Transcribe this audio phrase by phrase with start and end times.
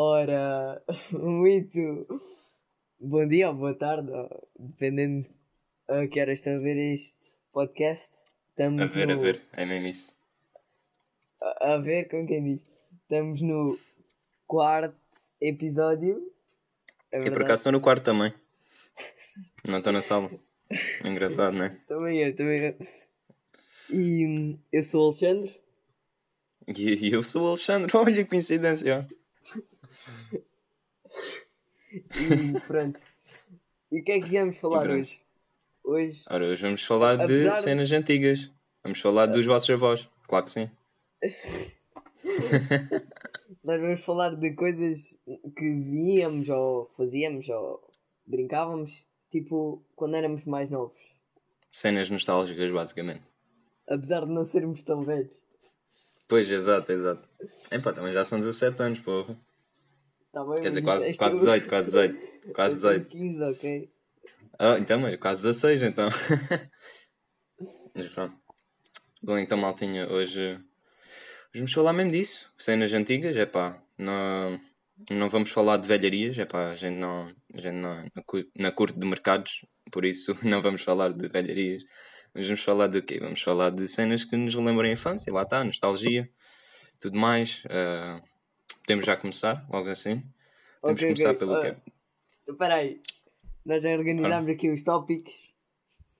[0.00, 2.06] Ora, muito
[3.00, 5.26] bom dia ou boa tarde, ou dependendo
[5.88, 7.16] a que horas estão a ver este
[7.50, 8.06] podcast.
[8.50, 10.14] Estamos A ver, a no- ver, é mesmo isso.
[11.40, 12.62] a, a ver com quem diz.
[13.04, 13.78] Estamos no
[14.46, 14.98] quarto
[15.40, 16.30] episódio.
[17.10, 18.34] É E por acaso estou no quarto também.
[19.66, 20.30] Não estou na sala.
[21.06, 21.80] Engraçado, né?
[21.88, 22.76] Também eu, também eu.
[23.98, 25.58] E hum, eu sou o Alexandre.
[26.76, 29.08] E eu sou o Alexandre, olha que coincidência.
[31.96, 33.00] E pronto.
[33.90, 35.18] E o que é que viemos falar hoje?
[35.84, 38.50] Hoje Ora, hoje vamos falar Apesar de de- cenas antigas.
[38.82, 40.08] Vamos falar dos vossos avós.
[40.26, 40.70] Claro que sim.
[43.64, 45.16] nós vamos falar de coisas
[45.56, 47.88] que víamos ou fazíamos ou
[48.26, 50.96] brincávamos, tipo, quando éramos mais novos.
[51.70, 53.22] Cenas nostálgicas, basicamente.
[53.88, 55.30] Apesar de não sermos tão velhos.
[56.28, 57.28] Pois, exato, exato.
[57.70, 59.38] Epá, também já são 17 anos, porra.
[60.36, 62.52] Tá bem, Quer dizer, quase, quase tu- 18, quase 18.
[62.52, 63.08] Quase eu tenho 18.
[63.08, 63.90] 15, ok?
[64.58, 66.08] Ah, então, mas quase 16, então.
[67.96, 68.36] mas pronto.
[69.22, 70.60] Bom, então, maltinha, hoje, hoje
[71.54, 72.52] vamos falar mesmo disso.
[72.58, 73.82] Cenas antigas, é pá.
[73.96, 74.60] Não,
[75.10, 76.68] não vamos falar de velharias, é pá.
[76.68, 78.04] A gente não, a gente não,
[78.54, 81.82] não curte de mercados, por isso não vamos falar de velharias.
[82.34, 83.18] Mas vamos falar de quê?
[83.20, 86.28] Vamos falar de cenas que nos lembram a infância, lá está, nostalgia,
[87.00, 87.62] tudo mais.
[87.70, 88.20] Ah,
[88.86, 90.22] podemos já começar, logo assim.
[90.82, 91.38] Vamos Ok, começar ok.
[91.38, 91.76] pelo Ah, quê?
[92.48, 93.00] Espera aí.
[93.64, 95.34] Nós já organizámos aqui os tópicos,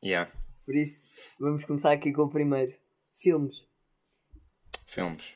[0.05, 0.31] Yeah,
[0.65, 2.75] por isso vamos começar aqui com o primeiro.
[3.17, 3.65] Filmes.
[4.85, 5.35] filmes.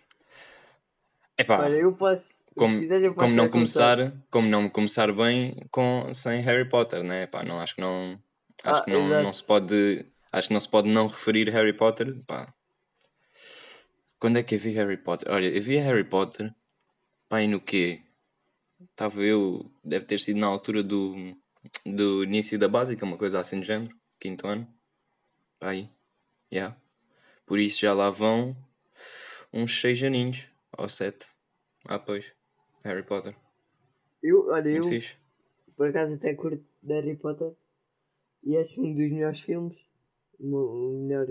[1.38, 1.60] Epá.
[1.62, 2.44] Olha, eu posso.
[2.56, 3.96] como, quiseres, eu posso como não começar.
[3.96, 7.26] começar, como não começar bem com sem Harry Potter, né?
[7.26, 8.20] Pá, não acho que não
[8.64, 9.22] acho Ah, que não, exato.
[9.22, 12.52] não se pode acho que não se pode não referir Harry Potter, pá.
[14.18, 15.32] Quando é que eu vi Harry Potter?
[15.32, 16.54] Olha, eu vi Harry Potter,
[17.38, 18.02] e no quê?
[18.90, 21.14] Estava eu, deve ter sido na altura do
[21.84, 24.66] do início da básica, uma coisa assim do género, quinto ano.
[25.58, 25.90] Pá, aí.
[26.52, 26.76] Yeah.
[27.46, 28.56] Por isso já lá vão
[29.52, 30.46] uns seis aninhos,
[30.76, 31.26] ou sete.
[31.84, 32.32] Ah, pois.
[32.82, 33.36] Harry Potter.
[34.22, 35.16] Eu, olha, Muito eu fixe.
[35.76, 37.52] por acaso até curto de Harry Potter
[38.42, 39.76] e acho um dos melhores filmes.
[40.38, 41.26] O melhor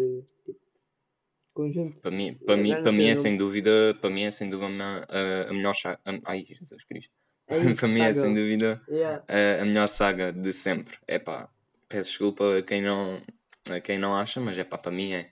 [1.60, 2.00] conjunto.
[2.02, 4.74] Para mim, para mim, para mim é sem dúvida, para mim é sem dúvida
[5.10, 6.00] a, a, melhor saga.
[6.26, 7.14] Ai, Jesus Cristo.
[7.48, 8.26] É isso, para mim é saga.
[8.28, 9.24] sem dúvida Yeah.
[9.28, 10.98] a, a melhor saga de sempre.
[11.08, 11.50] É pá,
[11.88, 13.22] peço desculpa a quem não,
[13.70, 15.32] a quem não acha, mas é pá, para mim é.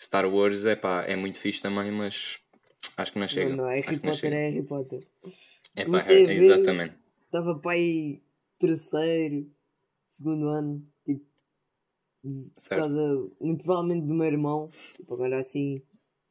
[0.00, 2.38] Star Wars é pá, é muito fixe também, mas
[2.96, 3.50] acho que não chega.
[3.50, 4.36] Não, não, Harry que não Potter chega.
[4.36, 5.06] é Harry Potter.
[5.76, 6.94] É pá, é- exatamente.
[7.26, 8.22] Estava para aí
[8.58, 9.46] terceiro,
[10.08, 10.86] segundo ano,
[12.58, 12.80] Certo.
[12.80, 15.82] causa, muito provavelmente do meu irmão, tipo, agora assim,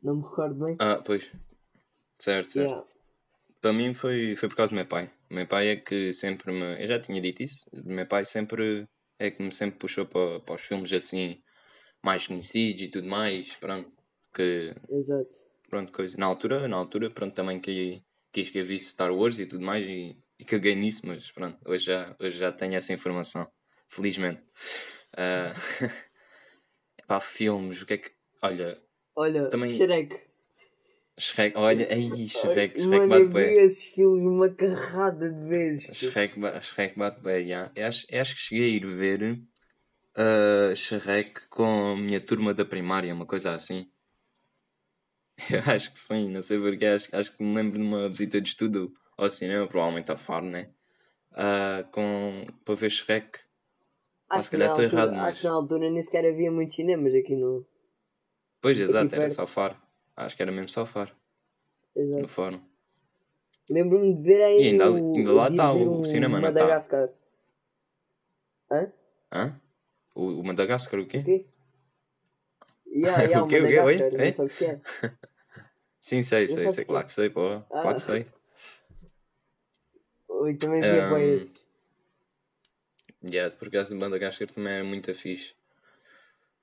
[0.04, 0.76] não me recordo bem.
[0.80, 1.32] Ah, pois.
[2.20, 2.70] Certo, certo.
[2.70, 2.88] Yeah.
[3.62, 5.12] Para mim foi, foi por causa do meu pai.
[5.30, 6.82] O meu pai é que sempre me.
[6.82, 7.66] Eu já tinha dito isso.
[7.74, 11.42] O meu pai sempre é que me sempre puxou para, para os filmes assim
[12.04, 13.56] mais conhecidos e tudo mais.
[13.56, 13.92] Pronto.
[14.34, 15.30] Que, Exato.
[15.70, 16.18] pronto, coisa.
[16.18, 18.02] Na altura, na altura, pronto, também que,
[18.32, 21.58] quis que eu visse Star Wars e tudo mais e, e caguei nisso, mas pronto,
[21.66, 23.48] hoje já, hoje já tenho essa informação.
[23.90, 24.42] Felizmente.
[25.18, 25.54] Ah,
[27.08, 28.12] pá, filmes, o que é que.
[28.42, 28.82] Olha,
[29.16, 30.16] Olha, Também- Shrek.
[31.18, 33.54] Shrek, olha, aí, Shrek, Shrek Mano, bate eu bem.
[33.54, 35.98] vi esses filmes uma carrada de vezes.
[35.98, 37.72] Shrek, Shrek bate bem, já.
[37.76, 39.34] Eu acho, eu acho que cheguei a ir ver
[40.18, 43.92] uh, Shrek com a minha turma da primária, uma coisa assim.
[45.50, 48.42] Eu acho que sim, não sei porquê, acho, acho que me lembro de uma visita
[48.42, 50.70] de estudo ao cinema, provavelmente a Faro, né?
[51.32, 53.40] Ah, com, para ver Shrek.
[54.30, 56.52] Acho que, calhar na estou altura, errado, mas- acho que na altura nem sequer havia
[56.52, 57.66] muitos cinemas aqui no.
[58.62, 59.76] Pois, Aqui exato, era só Faro.
[60.16, 61.12] Acho que era mesmo só Faro,
[61.96, 62.22] Exato.
[62.22, 62.62] no fórum.
[63.70, 64.62] Lembro-me de ver aí.
[64.62, 66.60] E ainda- o, ainda lá tá ver o um cinema, não tá?
[66.62, 67.10] Madagascar.
[68.72, 68.92] Hã?
[69.32, 69.62] Hã?
[70.16, 71.18] O, o Madagascar, o quê?
[71.20, 71.46] O quê?
[72.92, 73.80] Yeah, yeah, O quê, o quê?
[73.80, 73.98] Oi?
[74.00, 74.82] Não sabes o que é.
[76.00, 76.90] Sim, sei, sei, sei, quê?
[76.90, 77.62] claro que sei, pô.
[77.70, 77.94] Claro Ah.
[77.94, 78.26] que sei.
[80.28, 81.64] Oi, também via Um, esses.
[83.24, 85.54] Yeah, por acaso Madagascar também era muito fixe.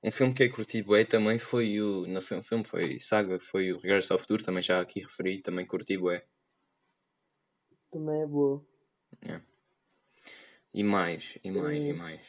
[0.03, 2.07] Um filme que eu curti bué também foi o.
[2.07, 5.65] No filme, filme foi Saga, foi o Regresso ao Futuro, também já aqui referi, também
[5.65, 6.25] curti bué.
[7.91, 8.63] Também é boa.
[10.73, 11.97] E mais, e mais, e Hum.
[11.97, 12.21] mais.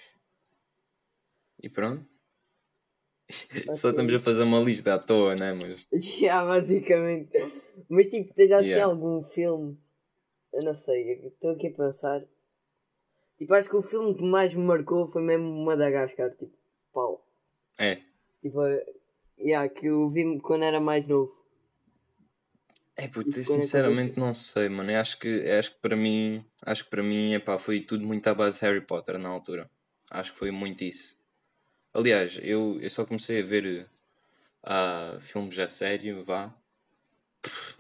[1.62, 2.06] E pronto.
[3.74, 5.52] Só estamos é a fazer uma lista à toa, né?
[5.52, 5.86] Mas.
[6.22, 7.30] Yeah, basicamente.
[7.88, 8.90] Mas tipo, tens assim Yeah.
[8.90, 9.78] algum filme?
[10.52, 12.26] Eu não sei, estou aqui a pensar.
[13.38, 16.30] Tipo, acho que o filme que mais me marcou foi mesmo Madagascar.
[16.32, 16.52] Tipo,
[16.92, 17.24] pau.
[17.78, 17.98] É.
[18.42, 18.60] Tipo,
[19.38, 21.36] yeah, que eu vi quando era mais novo.
[22.96, 24.90] É, puto, eu sinceramente não sei, mano.
[24.90, 28.26] Eu acho que, acho que para mim, acho que para mim, epá, foi tudo muito
[28.26, 29.70] à base de Harry Potter na altura.
[30.10, 31.16] Acho que foi muito isso.
[31.94, 33.88] Aliás, eu, eu só comecei a ver
[34.64, 36.52] ah, filmes a sério, vá.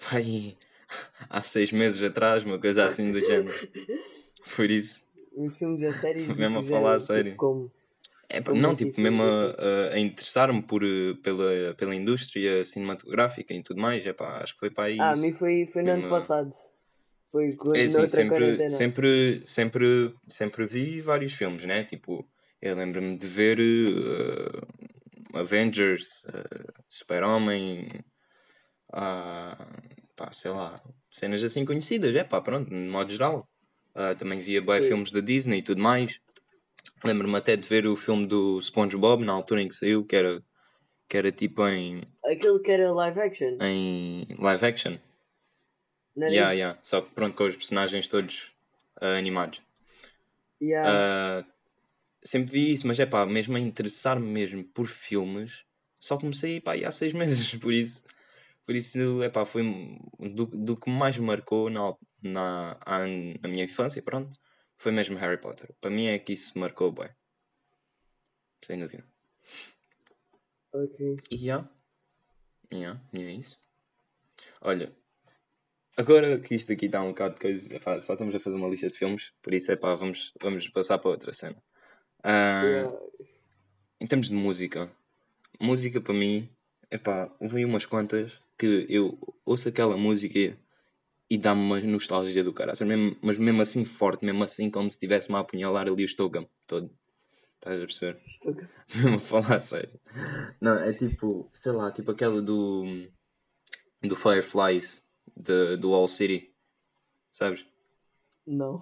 [0.08, 0.56] Pai,
[1.28, 3.68] há seis meses atrás, uma coisa assim do género.
[4.54, 5.04] Por isso,
[5.38, 6.20] Os filmes a série.
[6.26, 7.36] tipo, Mesmo a já, falar a tipo, sério.
[7.36, 7.70] Como?
[8.28, 13.54] é, Como não, assim, tipo, mesmo a a, interessar-me por, eh, pela, pela indústria cinematográfica
[13.54, 15.22] e tudo mais, é pá, acho que foi para aí Ah, a isso.
[15.22, 16.50] mim foi, foi no ano passado.
[17.30, 18.70] Foi quando, É noutra sempre, quarentena.
[18.70, 21.84] sempre, sempre, sempre vi vários filmes, né?
[21.84, 22.26] Tipo,
[22.60, 27.86] eu lembro-me de ver eh, Avengers, eh, Super-Homem,
[30.16, 33.46] pá, sei lá, cenas assim conhecidas, é pá, pronto, de modo geral.
[33.98, 34.82] Ah, também via Sim.
[34.82, 36.20] filmes da Disney e tudo mais.
[37.04, 40.42] Lembro-me até de ver o filme do SpongeBob na altura em que saiu, que era,
[41.08, 43.58] que era tipo em, Aquele que era live action.
[43.60, 44.98] em live action.
[46.16, 46.58] Não era Yeah, isso?
[46.58, 46.78] yeah.
[46.82, 48.52] Só que pronto, com os personagens todos
[49.00, 49.60] ah, animados.
[50.60, 50.88] Yeah.
[50.88, 51.44] Ah,
[52.22, 55.64] sempre vi isso, mas é pá, mesmo a interessar-me mesmo por filmes,
[55.98, 58.04] só comecei pá, há seis meses, por isso,
[58.68, 59.62] por isso é pá, foi
[60.18, 62.78] do, do que mais me marcou na, na,
[63.40, 64.38] na minha infância, pronto,
[64.76, 65.74] foi mesmo Harry Potter.
[65.80, 67.08] Para mim é que isso marcou bem,
[68.62, 69.06] sem dúvida.
[70.70, 71.16] Ok.
[71.30, 71.66] E já,
[72.70, 73.58] yeah, é isso.
[74.60, 74.94] Olha,
[75.96, 78.68] agora que isto aqui está um bocado de coisa, epá, só estamos a fazer uma
[78.68, 81.56] lista de filmes, por isso é pá, vamos, vamos passar para outra cena.
[82.22, 82.98] Ah, Yeah.
[83.98, 84.92] Em termos de música,
[85.58, 86.50] música para mim,
[86.90, 90.58] epá, houve aí umas quantas que eu ouço aquela música
[91.30, 94.96] e dá-me uma nostalgia do cara, mesmo, mas mesmo assim forte, mesmo assim como se
[94.96, 96.90] estivesse-me a apunhalar ali o estômago todo.
[97.54, 98.20] Estás a perceber?
[98.94, 100.00] Mesmo a falar sério.
[100.60, 102.84] Não, é tipo, sei lá, tipo aquela do
[104.00, 105.04] do Fireflies,
[105.36, 106.54] de, do All City,
[107.32, 107.66] sabes?
[108.46, 108.78] Não.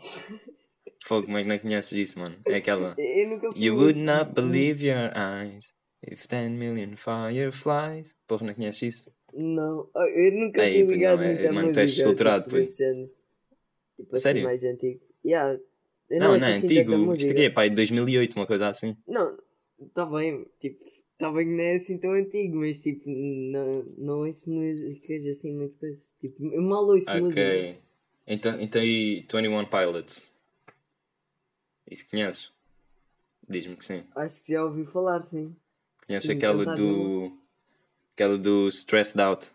[1.05, 2.37] Fogo, que não conheces isso, mano?
[2.47, 2.95] É aquela.
[3.01, 3.65] Eu nunca fui.
[3.65, 5.75] You would not believe your eyes
[6.07, 8.15] if 10 million fireflies.
[8.27, 9.16] Porra, não conheces isso?
[9.37, 9.89] Não.
[9.95, 12.05] Ah, Eu nunca Ei, fui ligado não, é- muito à mano, tu és música.
[12.67, 13.11] tipo, género.
[13.97, 14.43] Tipo assim, Sério?
[14.45, 15.01] mais antigo.
[15.25, 15.61] Yeah.
[16.09, 16.93] Eu Não, ouço não, é assim antigo.
[16.93, 17.33] Isto música.
[17.33, 18.97] aqui é pai de 2008, uma coisa assim.
[19.07, 19.39] Não,
[19.93, 20.85] tá bem, tipo,
[21.19, 25.53] tá bem que não é assim tão antigo, mas tipo, não, não ouço músicas assim
[25.55, 26.01] muito coisa.
[26.21, 27.41] Tipo, eu mal ouço música.
[27.41, 27.79] Ok.
[28.27, 30.35] Então, então e 21 Pilots?
[31.91, 32.53] Isso conheces?
[33.49, 34.05] Diz-me que sim.
[34.17, 35.55] Acho que já ouvi falar, sim.
[36.07, 37.39] Conheces aquela do.
[38.17, 39.49] Aquela do Stressed Out.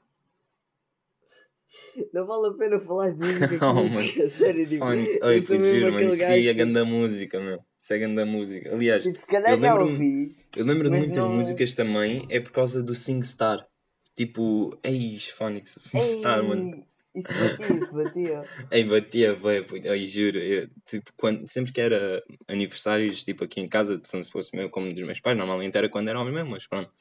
[2.14, 3.98] Não vale a pena falar de música Oh, mano.
[4.00, 6.10] a sério, eu Oi, juro, mano.
[6.10, 7.60] Isso aí é grande música, meu.
[7.82, 8.72] Isso é grande música.
[8.72, 10.36] Aliás, Tipo, se calhar eu já ouvi.
[10.56, 13.68] Eu lembro de muitas não- músicas também, é por causa do SingStar.
[14.16, 16.86] Tipo, ei, Phonics, SingStar, mano.
[17.16, 18.44] Isso batia, isso batia.
[18.72, 20.38] Ei, batia, vai, ei, juro.
[20.38, 24.70] Eu, tipo, quando, sempre que era aniversários, tipo, aqui em casa, tanto se fosse meu
[24.70, 26.92] como dos meus pais, normalmente era quando era homem mesmo, mas pronto.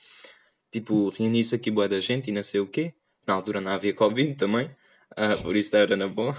[0.70, 2.94] Tipo, reuni-se aqui boa da gente e não sei o quê.
[3.26, 4.70] Na altura não havia Covid também,
[5.16, 6.36] ah, por isso era na boa.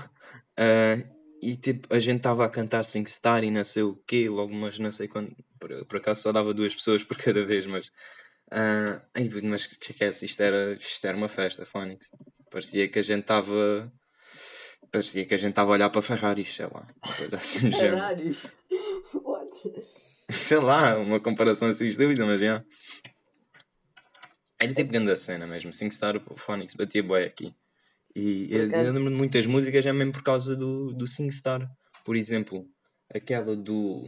[0.58, 0.98] Ah,
[1.42, 4.78] e tipo, a gente estava a cantar SingStar e não sei o quê, logo, mas
[4.78, 5.36] não sei quando.
[5.60, 7.92] Por, por acaso só dava duas pessoas por cada vez, mas.
[8.52, 12.10] ah, ei, mas que esquece, isto era, isto era uma festa, Phonics.
[12.50, 13.92] Parecia que a gente estava.
[14.92, 16.86] Parecia que a gente estava a olhar para Ferraris, sei lá.
[17.18, 17.72] Coisa assim.
[17.72, 18.52] Ferraris.
[19.14, 19.74] What?
[20.30, 22.64] Sei lá, uma comparação assim estúpida, mas já.
[24.62, 25.74] Era tipo grande cena mesmo.
[25.74, 27.54] SingStar, Phonics batia boy aqui.
[28.16, 31.68] E eu, eu lembro de muitas músicas é mesmo por causa do, do SingStar.
[32.06, 32.68] Por exemplo,
[33.10, 34.04] aquela do.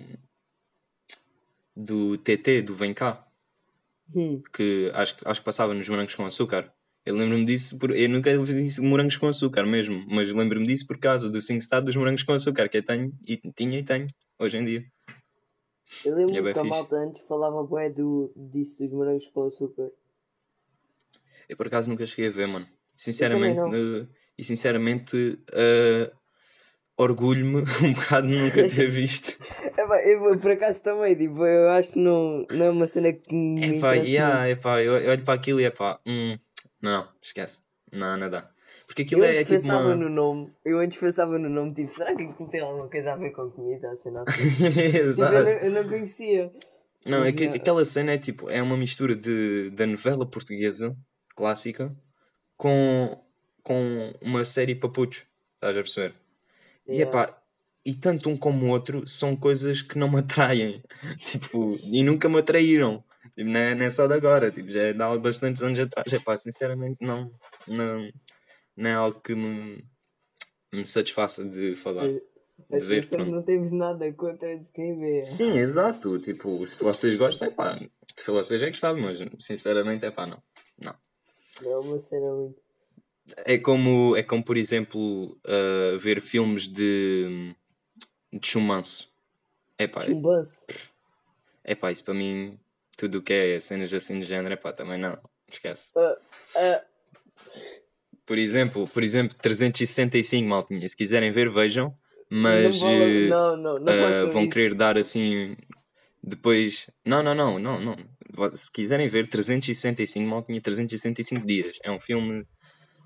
[1.75, 3.25] do TT, do Vem Cá,
[4.15, 6.72] Hum, que acho, que- acho que passava nos morangos com açúcar.
[7.05, 11.00] Eu lembro-me disso, por, eu nunca de morangos com açúcar mesmo, mas lembro-me disso por
[11.00, 14.07] causa do SingStar dos morangos com açúcar, que eu tenho, e tinha e tenho,
[14.38, 14.86] hoje em dia.
[16.05, 19.45] Eu lembro E é que a malta antes falava bué do, disso dos morangos com
[19.48, 19.91] açúcar.
[21.53, 22.67] Eu por acaso nunca cheguei a ver, mano.
[22.95, 26.12] Sinceramente, eh, e sinceramente, eh,
[26.98, 29.38] orgulho-me um bocado de nunca ter visto.
[29.77, 33.13] É pá, eu por acaso também, tipo, eu acho que não, não é uma cena
[33.13, 34.60] que me Epá, interessa yeah, muito.
[34.60, 36.36] epá, eu eu olho para aquilo e epá, hum,
[36.81, 37.62] não, não, esquece.
[37.91, 38.50] Não, não dá.
[38.88, 39.95] Porque Eu aquilo é, antes é tipo pensava uma.
[39.95, 43.15] no nome, eu antes pensava no nome, tipo, será que aquilo tem alguma coisa a
[43.15, 44.10] ver com comida, assim?
[44.25, 45.36] tipo, Exato.
[45.36, 46.51] eu, não, eu não conhecia.
[47.05, 50.95] Não, é Mas, aquela cena é tipo, é uma mistura de, da novela portuguesa
[51.36, 51.96] clássica
[52.58, 53.20] com,
[53.62, 55.25] com uma série papuchos,
[55.56, 56.16] estás a perceber?
[56.88, 57.10] E Yeah.
[57.10, 57.44] epá,
[57.86, 60.84] e tanto um como o outro são coisas que não me atraem,
[61.18, 63.04] tipo, e nunca me atraíram.
[63.36, 65.80] Tipo, não, é, não é só de agora, tipo, já é de há bastantes anos
[65.80, 66.12] atrás.
[66.12, 67.32] Epá, sinceramente, não,
[67.68, 68.12] não,
[68.75, 69.84] não é algo que me,
[70.74, 72.08] me satisfaça de falar.
[72.08, 72.22] De
[72.86, 73.32] ver, Atenção, pronto.
[73.32, 75.22] não temos nada contra de quem vê.
[75.22, 76.20] Sim, exato.
[76.20, 77.80] Tipo, se vocês gostam, é pá,
[78.28, 80.42] vocês é que sabem, mas sinceramente é pá, não.
[81.62, 82.62] É uma cena muito.
[83.45, 87.55] É como, é como por exemplo, uh, ver filmes de,
[88.31, 89.10] de chumanço.
[89.77, 90.65] É pá, Chumbanço.
[91.63, 92.60] é pá, isso para mim,
[92.98, 95.17] tudo o que é cenas assim de género, é pá, também não.
[95.50, 95.91] Esquece.
[95.95, 96.17] Ah,
[96.55, 96.83] ah,
[98.25, 100.88] Por exemplo, por exemplo, 365 maltinha.
[100.89, 101.95] Se quiserem ver, vejam.
[102.29, 104.51] Mas não, vale- eh, não, não, não Uh, façam vão isso.
[104.51, 105.55] querer dar assim
[106.22, 106.89] depois.
[107.05, 107.95] Não, não, não, não, não.
[108.54, 111.78] Se quiserem ver 365, mal tinha 365 dias.
[111.84, 112.46] É um filme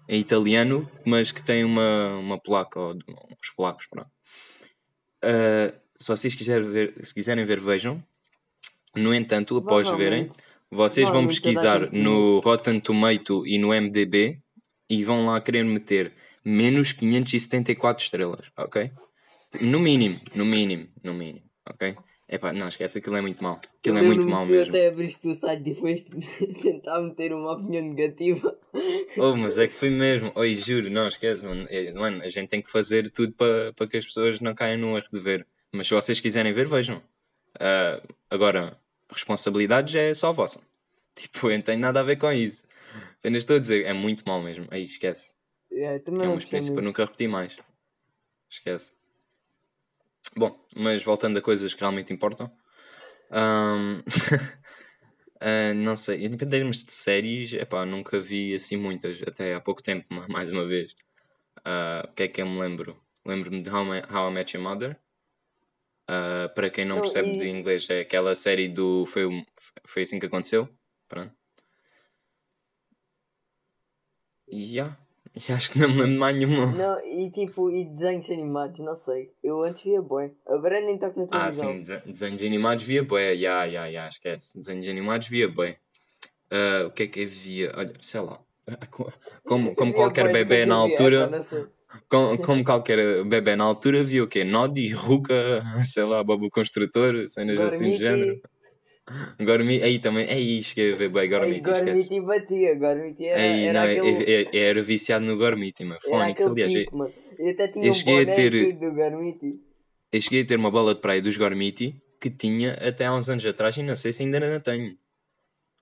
[0.07, 4.09] em italiano, mas que tem uma, uma placa, ou uns polacos, pronto.
[5.23, 8.03] Uh, se vocês quiserem ver, se quiserem ver, vejam.
[8.95, 10.29] No entanto, após verem,
[10.71, 14.39] vocês vão pesquisar no Rotten Tomato e no MDB
[14.89, 18.89] e vão lá querer meter menos 574 estrelas, ok?
[19.61, 21.95] No mínimo, no mínimo, no mínimo, ok?
[22.29, 23.61] Epá, não, esquece, aquilo é muito mau.
[23.79, 24.69] Aquilo é muito mau mesmo.
[24.69, 26.09] até abriste o site e foste
[26.61, 28.57] tentar meter uma opinião negativa.
[29.17, 30.33] Oh, mas é que foi mesmo.
[30.35, 31.65] Oi, juro, não, esquece, mano.
[31.69, 34.97] É, mano, a gente tem que fazer tudo para que as pessoas não caiam no
[34.97, 35.47] erro de ver.
[35.71, 37.01] Mas se vocês quiserem ver, vejam.
[37.57, 38.77] Ah, agora,
[39.09, 40.59] responsabilidade já é só vossa.
[41.15, 42.65] Tipo, eu não tenho nada a ver com isso.
[43.19, 44.67] Apenas estou a dizer, é muito mau mesmo.
[44.69, 45.33] Aí, esquece.
[45.71, 47.55] É, É uma experiência para nunca repetir mais.
[48.49, 48.96] Esquece.
[50.35, 52.51] Bom, mas voltando a coisas que realmente importam.
[53.31, 54.03] ahm,
[55.41, 59.81] ah, não sei, em termos de séries, epá, nunca vi assim muitas, até há pouco
[59.83, 60.95] tempo, ma- mais uma vez.
[61.65, 63.01] Ah, o que é que eu me lembro?
[63.25, 64.97] Lembro-me de How, I- How I Met Your Mother.
[66.07, 69.05] Ah, para quem não Não, percebe e- de inglês, é aquela série do.
[69.05, 69.45] Foi, um-
[69.85, 70.67] foi assim que aconteceu.
[71.07, 71.33] Pronto.
[74.51, 74.97] Já.
[75.49, 76.65] E acho que não me lembro mais nenhuma.
[76.73, 79.31] Não, e tipo, e desenhos animados, não sei.
[79.43, 80.31] Eu antes via boi.
[80.47, 81.71] Agora nem toco na Ah, televisão.
[81.73, 84.57] sim, dese- desenhos animados via bué, ya, ya, ya, esquece.
[84.59, 85.77] Desenhos animados via bué.
[86.51, 87.73] Ah, o que é que havia?
[87.75, 88.39] Olha, sei lá.
[89.45, 91.29] Como, como Via qualquer bué bebê na altura,
[92.09, 94.43] como, como qualquer bebê na altura, via o quê?
[94.43, 98.01] Nodi, Ruka, sei lá, Bobo Construtor, cenas assim de Gormiti.
[98.01, 98.41] género.
[99.39, 102.09] Gormi, aí também, aí ver bem Gormiti, esquece.
[102.09, 105.83] Gormiti batia, Gormiti era, Aí, era não, aquele, eu, eu- eu era viciado no Gormiti,
[105.83, 105.97] mano.
[106.03, 107.13] era Fónix, aliás, eu, pico, mano.
[107.39, 107.93] Eu até tinha eu um
[108.49, 109.61] ter- do Gormiti.
[110.11, 113.29] eu cheguei a ter uma bola de praia dos Gormiti que tinha até há uns
[113.29, 114.97] anos atrás e não sei se ainda não tenho.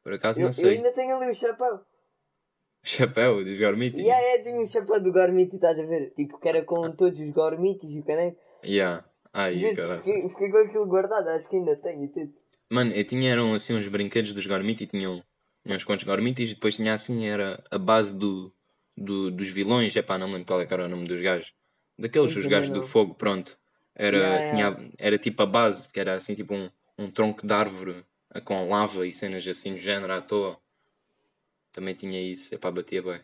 [0.04, 0.70] Por acaso Eu, não eu sei.
[0.78, 1.80] ainda tenho ali o chapéu.
[2.84, 4.08] Chapéu dos Gormiti?
[4.12, 6.14] Aí eu tinha um chapéu do Gormiti, estás a ver?
[6.16, 8.38] Tipo, que era com todos os Gormitis e o caneco.
[8.64, 9.04] Yeah.
[9.34, 10.04] Ai, caralho.
[10.04, 12.32] fiquei, fiquei com aquilo guardado, acho que ainda tenho tudo.
[12.72, 15.24] Mano, eu tinha eram assim uns brinquedos dos Gormiti, tinham
[15.64, 18.54] tinha uns quantos Gormitis e depois tinha assim, era a base do,
[18.96, 21.20] do, dos vilões, é pá, não me lembro qual é que era o nome dos
[21.22, 21.54] gajos.
[21.98, 22.88] Daqueles, Eu os também gajos do não.
[22.88, 23.58] fogo, pronto.
[23.96, 26.70] Era, Yeah, tinha, era tipo a base, que era assim tipo um,
[27.00, 28.06] um tronco de árvore
[28.44, 30.60] com lava e cenas assim do género à toa.
[31.72, 33.22] Também tinha isso, é pá, batia bem.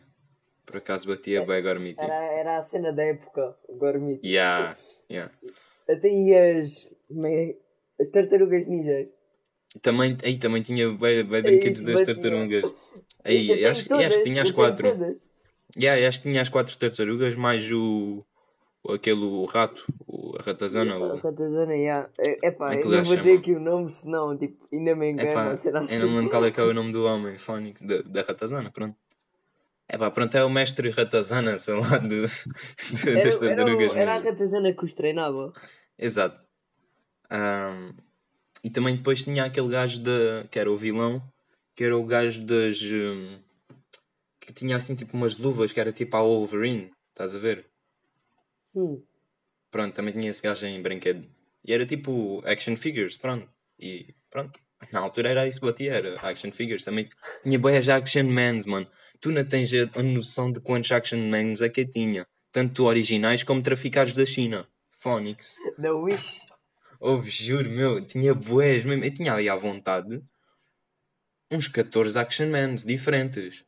[0.66, 2.02] Por acaso batia bem Gormiti.
[2.04, 4.26] Era, era a cena da época, o Gormiti.
[4.26, 4.74] Yeah,
[5.10, 5.30] yeah.
[5.88, 6.88] Até e as.
[7.08, 7.56] como é-
[8.00, 9.08] As tartarugas ninjas.
[9.80, 12.64] Também, aí também tinha bem, bem É brinquedos das tartarugas.
[13.24, 14.88] Aí, acho, e acho que tinha as quatro.
[14.88, 15.16] todas.
[15.76, 18.24] Yeah, acho que tinha as quatro tartarugas, mais o,
[18.88, 20.98] aquele o rato, o, a ratazana.
[20.98, 22.08] A O, ratazana, já.
[22.42, 25.10] É pá, Como é eu não vou dizer aqui o nome, senão tipo, ainda me
[25.10, 25.42] engano.
[25.42, 25.94] epá, será assim.
[25.94, 28.22] eu não me lembro qual é que é o nome do homem, Fónix, da, da
[28.22, 28.96] ratazana, pronto.
[29.88, 33.94] Epá, pronto, é o mestre ratazana, sei lá, do, do- Era, das era, tartarugas.
[34.02, 34.26] era a ninja.
[34.26, 35.44] ratazana que os treinava.
[35.98, 36.38] Exato.
[37.30, 37.96] Ahm,
[38.62, 41.22] e também depois tinha aquele gajo da, que era o vilão,
[41.74, 42.80] que era o gajo das.
[42.82, 43.38] hum,
[44.40, 47.66] que tinha assim tipo umas luvas, que era tipo a Wolverine, estás a ver?
[48.74, 49.02] Hum.
[49.70, 51.26] Pronto, também tinha esse gajo em brinquedo.
[51.64, 53.48] E era tipo action figures, pronto.
[53.78, 54.60] E pronto.
[54.90, 56.84] Na altura era isso que batia, era action figures.
[56.84, 57.08] Também
[57.42, 58.86] tinha boas action mans, mano.
[59.20, 62.26] Tu não tens a noção de quantos action mans é que eu tinha.
[62.50, 64.66] Tanto originais como traficados da China.
[64.98, 65.54] Phonics.
[65.78, 66.42] Da Wish.
[67.04, 69.04] Ouve, juro, meu, tinha boés mesmo.
[69.04, 70.22] Eu tinha aí à vontade
[71.50, 73.64] uns 14 action mans diferentes.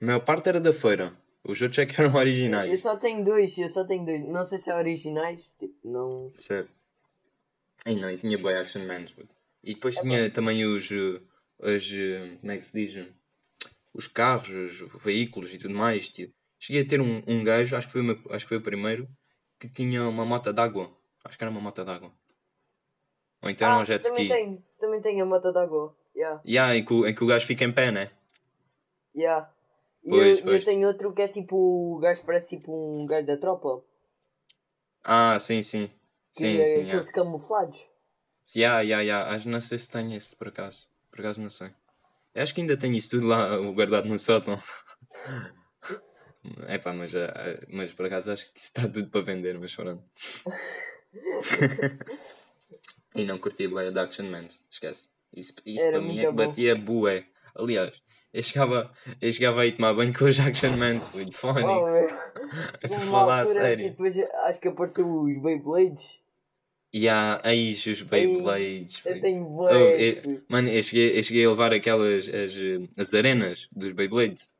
[0.00, 1.12] A maior parte era da feira.
[1.44, 2.80] Os outros é que eram Eu originais.
[2.80, 4.26] só tenho dois, eu só tenho dois.
[4.26, 5.40] Não sei se é originais.
[5.58, 6.32] Tipo, não.
[6.38, 6.70] Certo.
[7.84, 9.14] Ai não, e tinha boy action mans.
[9.62, 10.90] E depois tinha também os.
[10.90, 11.20] eh,
[11.58, 11.92] Os.
[11.92, 13.06] eh, Como é que se diz?
[13.92, 16.08] Os carros, os veículos e tudo mais.
[16.08, 16.32] Tipo.
[16.58, 19.06] Cheguei a ter um, um gajo, acho que, foi meu- acho que foi o primeiro,
[19.60, 20.90] que tinha uma moto d'água.
[21.24, 22.12] Acho que era uma moto d'água.
[23.42, 24.28] Ou então era um jet Ah, também ski.
[24.28, 25.96] tenho, também tenho a moto d'água.
[26.16, 28.10] Yeah, Yeah, em, que, o- em que o gajo fica em pé, né?
[29.14, 29.48] yeah.
[30.04, 30.60] E Pois, eu, pois.
[30.60, 31.56] eu tenho outro que é tipo.
[31.56, 33.82] O gajo parece tipo um gajo da tropa.
[35.04, 35.90] Ah, sim, sim.
[36.36, 37.12] Que Sim, é sim, aqueles yeah.
[37.12, 37.80] camuflados.
[38.56, 39.30] Yeah, yeah, yeah.
[39.34, 40.88] Acho, não sei se tenho esse por acaso.
[41.10, 41.70] Por acaso não sei.
[42.34, 44.58] Eu acho que ainda tenho isso tudo lá guardado no sótão.
[46.66, 49.58] É pá, mas, ah, ah, mas por acaso acho que isso está tudo para vender,
[49.58, 50.04] mas pronto.
[53.14, 55.08] e não curti bué de Action Man, esquece.
[55.32, 56.46] Isso, isso para mim é que bom.
[56.46, 57.24] batia bué.
[57.54, 57.92] Aliás,
[58.32, 61.90] eu chegava, eu chegava aí tomar banho com os Action Mans, foi de Oh, Phonics.
[62.82, 63.90] Estou a Uma falar a sério.
[63.90, 66.04] depois acho que apareceu os Beyblades.
[66.92, 69.04] E há aí os Beyblades.
[69.04, 69.72] Eu tenho boas.
[70.48, 74.52] Mano, eu cheguei, eu cheguei a levar aquelas as, eh, as arenas dos Beyblades.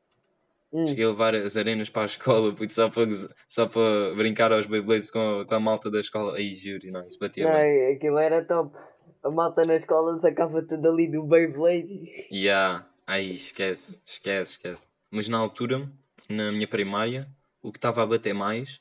[0.73, 0.85] Hum.
[0.85, 3.05] Cheguei a levar as arenas para a escola puto, só, para,
[3.47, 6.37] só para brincar aos Beyblades com a, com a malta da escola.
[6.37, 7.95] Aí juro, não, isso batia Não, bem.
[7.95, 8.75] aquilo era top.
[9.23, 12.27] A malta na escola sacava tudo ali do Beyblade.
[12.51, 14.89] Há, aí esquece, esquece, esquece.
[15.09, 15.89] Mas na altura,
[16.29, 17.27] na minha primária,
[17.61, 18.79] o que estava a bater mais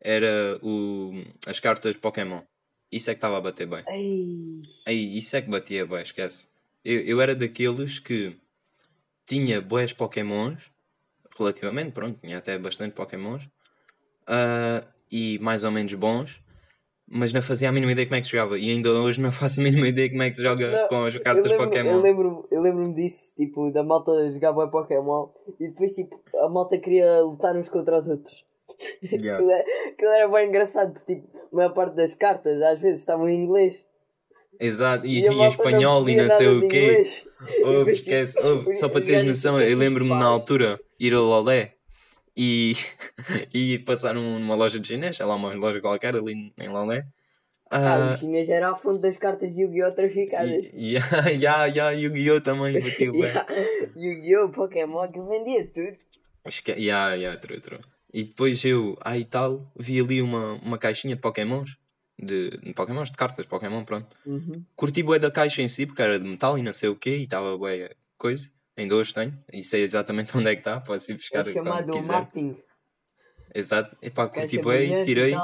[0.00, 1.12] era o,
[1.46, 2.42] as cartas Pokémon.
[2.90, 3.82] Isso é que estava a bater bem.
[3.88, 4.62] Ei.
[4.86, 6.48] Aí, isso é que batia bem, esquece.
[6.84, 8.36] Eu, eu era daqueles que
[9.26, 10.70] tinha boas Pokémons,
[11.38, 13.48] relativamente, pronto, tinha até bastante Pokémons,
[14.26, 16.42] ah, e mais ou menos bons,
[17.06, 18.58] mas não fazia a mínima ideia como é que se jogava.
[18.58, 21.04] E ainda hoje não faço a mínima ideia como é que se joga Não, com
[21.04, 21.90] as Eu cartas lembro, Pokémon.
[21.90, 25.28] eu lembro, eu lembro-me disso, tipo, da malta jogar bem Pokémon
[25.60, 28.44] e depois tipo, a malta queria lutar uns contra os outros.
[29.02, 29.34] Yeah.
[29.34, 29.52] Aquilo,
[29.92, 33.44] aquilo era bem engraçado, porque tipo, a maior parte das cartas às vezes estavam em
[33.44, 33.84] inglês.
[34.64, 37.02] Exato, e, e não espanhol e não sei o quê.
[37.58, 38.38] E Ouve, tipo, esquece.
[38.40, 40.80] Ouve, os- só para teres noção, "O que é que eu lembro-me na faz?" altura
[41.00, 41.74] ir ao Lolé
[42.36, 42.74] e,
[43.52, 47.04] e passar num- numa loja de chinês, sei lá, uma loja qualquer ali em Lolé.
[47.70, 49.92] Ah, Ah, o chinês era a fonte das cartas de Yu-Gi-Oh!
[49.92, 50.66] traficadas.
[50.74, 51.00] e ya,
[51.40, 52.40] ya, ya, Yu-Gi-Oh!
[52.42, 53.22] também batia bem.
[53.22, 53.46] Yeah.
[53.96, 54.48] Yu-Gi-Oh!
[54.50, 55.96] Pokémon, aquilo vendia tudo.
[56.44, 57.80] Esque- Ya, ya, true, true.
[58.12, 61.78] E depois eu, aí tal, vi ali uma, uma caixinha de Pokémons,
[62.18, 64.16] de, de Pokémons, de cartas Pokémon, pronto.
[64.24, 64.64] Uhum.
[64.76, 67.16] Curti bué da caixa em si, porque era de metal e não sei o quê,
[67.16, 68.48] e estava bué coisa.
[68.76, 71.92] Ainda hoje tenho, e sei exatamente onde é que está, posso ir buscar É chamado
[71.92, 72.08] quiser.
[72.08, 72.56] marketing.
[73.54, 75.34] Exato, e pá, curti bué, tirei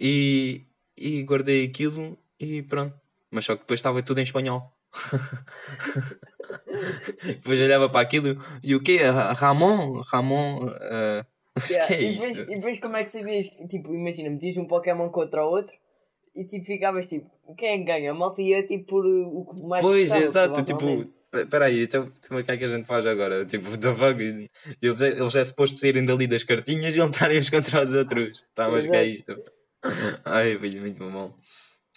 [0.00, 0.62] e,
[0.96, 2.98] e guardei aquilo e pronto.
[3.30, 4.72] Mas só que depois estava tudo em espanhol.
[7.24, 8.98] depois olhava para aquilo e o quê?
[8.98, 10.00] Ra- Ramon?
[10.02, 10.68] Ramon?
[10.80, 11.24] eh,
[11.66, 12.50] que Yeah, é e, depois, isto?
[12.50, 13.46] e depois como é que sabias?
[13.68, 15.74] Tipo, imagina, metias um Pokémon contra o outro
[16.34, 18.10] e tipo ficavas tipo, quem é ganha?
[18.10, 22.12] A malta ia tipo por uh, o que mais Pois, gostava, exato, tipo, peraí, então
[22.18, 23.44] então o que é que a gente faz agora?
[23.46, 24.20] Tipo, the fuck?
[24.82, 28.44] Eles, é- eles é suposto saírem dali das cartinhas e lutarem uns contra os outros.
[28.54, 29.40] Tá, mas que é isto?
[30.24, 31.34] Ai, filho, muito bom.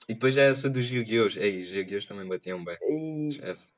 [0.10, 1.39] E depois é essa dos Yu-Gi-Oh!
[1.39, 2.08] Ei, os Yu-Gi-Oh!
[2.08, 2.78] também batiam bem.
[2.82, 3.74] E Esquece.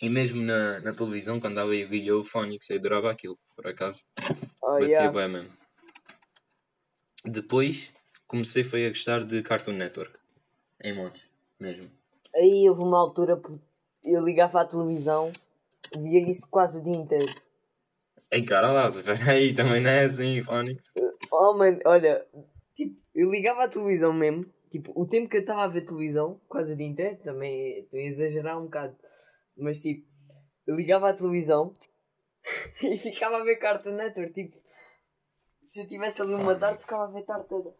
[0.00, 2.24] E mesmo na, na televisão, quando dava Yu-Gi-Oh!
[2.24, 4.04] Phonics, eu adorava aquilo, por acaso.
[4.62, 5.12] oh, Batia yeah.
[5.12, 5.52] bem mesmo.
[7.24, 7.92] Depois
[8.26, 10.18] comecei foi a gostar de Cartoon Network.
[10.82, 11.90] Em montes, mesmo.
[12.34, 13.52] aí houve uma altura que
[14.02, 15.30] eu ligava à televisão,
[15.94, 17.34] via isso quase o dia inteiro.
[18.30, 20.90] Ei, cara, Lázaro, peraí, também não é assim, Phonics.
[21.30, 22.26] Oh mano, olha,
[22.74, 26.40] tipo, eu ligava à televisão mesmo, tipo, o tempo que eu estava a ver televisão,
[26.48, 28.96] quase o dia inteiro, também estou a exagerar um bocado,
[29.58, 30.08] mas tipo,
[30.66, 31.76] eu ligava à televisão
[32.82, 34.56] e ficava a ver Cartoon Network, tipo,
[35.64, 37.74] se eu tivesse ali uma tarde, ficava a ver tarde toda.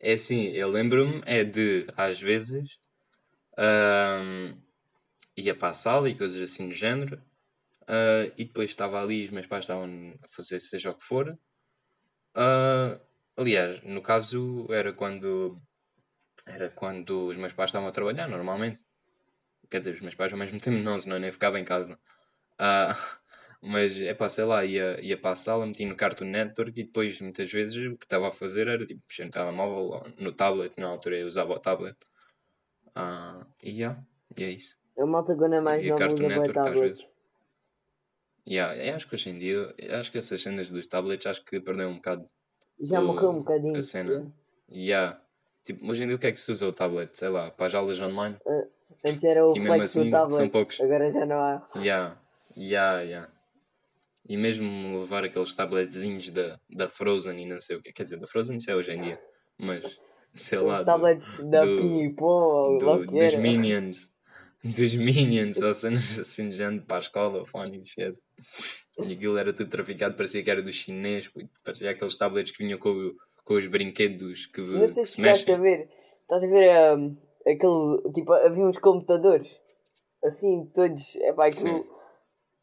[0.00, 2.78] É assim, eu lembro-me, é de, às vezes,
[3.56, 4.54] ahm,
[5.36, 7.20] ia para a sala e coisas assim do género,
[7.88, 11.38] ah, e depois estava ali, os meus pais estavam a fazer seja o que for.
[12.34, 13.00] Ah,
[13.36, 15.60] aliás, no caso, era quando,
[16.46, 18.80] era quando os meus pais estavam a trabalhar, normalmente.
[19.70, 21.98] Quer dizer, os meus pais ao mesmo tempo não, senão eu nem ficava em casa.
[22.58, 22.96] Ah,
[23.60, 26.84] mas, é pá, sei lá, ia, ia para a sala, metia no Cartoon Network e
[26.84, 30.32] depois, muitas vezes, o que estava a fazer era, tipo, mexer no telemóvel, ou no
[30.32, 31.96] tablet, na altura eu usava o tablet.
[32.94, 34.00] Ah, e, yeah,
[34.36, 34.76] e é isso.
[34.98, 36.80] A malta é mais via nova Cartoon Network às tablet.
[36.88, 37.08] vezes.
[38.48, 41.60] Yeah, eu acho que hoje em dia, acho que essas cenas dos tablets, acho que
[41.60, 42.28] perdeu um bocado
[42.80, 43.76] Já o- morreu um bocadinho.
[43.76, 44.10] a cena.
[44.10, 44.32] yeah.
[44.70, 45.22] Yeah.
[45.64, 47.14] Tipo, hoje em dia o que é que se usa o tablet?
[47.16, 48.36] Sei lá, para as aulas online?
[49.04, 50.80] Antes era o E flex assim, do tablet, são poucos.
[50.80, 51.66] agora já não há.
[51.76, 52.18] Yeah,
[52.56, 53.32] yeah, yeah.
[54.28, 57.92] E mesmo levar aqueles tabletzinhos da, da Frozen e não sei o que.
[57.92, 59.20] Quer dizer, da Frozen isso é hoje em dia.
[59.56, 59.98] Mas,
[60.34, 63.34] sei lá, Os do- tablets da do- o do, que dos.
[63.36, 64.12] Minions.
[64.62, 68.20] Dos Minions, ou cenas assim de género para a escola, fone, esquece.
[68.98, 71.30] E aquilo era tudo traficado, parecia que era do chinês,
[71.64, 73.14] parecia aqueles tablets que vinham com,
[73.44, 75.78] com os brinquedos que, Não sei que se se chegaste a mexem.
[75.86, 75.88] ver.
[76.22, 78.12] Estás a ver um, aquele.
[78.12, 79.48] Tipo, havia uns computadores.
[80.24, 81.16] Assim, todos.
[81.16, 81.86] É pá, aquilo.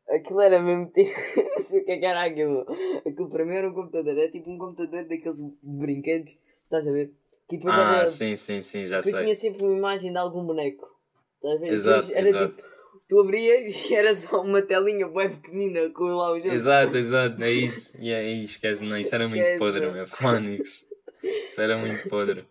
[0.09, 1.09] Aquilo era mesmo tipo.
[1.55, 2.65] não sei o que é que era aquilo.
[3.05, 4.17] Aquilo para mim era um computador.
[4.17, 6.35] Era tipo um computador daqueles brinquedos.
[6.63, 7.11] Estás a ver?
[7.49, 9.23] Que depois Ah, era- sim, sim, sim, já depois sei.
[9.23, 10.87] tinha sempre uma imagem de algum boneco.
[11.35, 11.71] Estás a ver?
[11.71, 12.55] Exato, Era exato.
[12.55, 12.75] tipo.
[13.07, 16.51] Tu abrias e era só uma telinha bem pequenina com lá o jogo.
[16.51, 17.95] Exato, exato, é isso.
[17.99, 20.07] E aí, esquece, não, isso era muito podre, meu.
[20.07, 20.87] Phonics.
[21.23, 22.45] Isso era muito podre.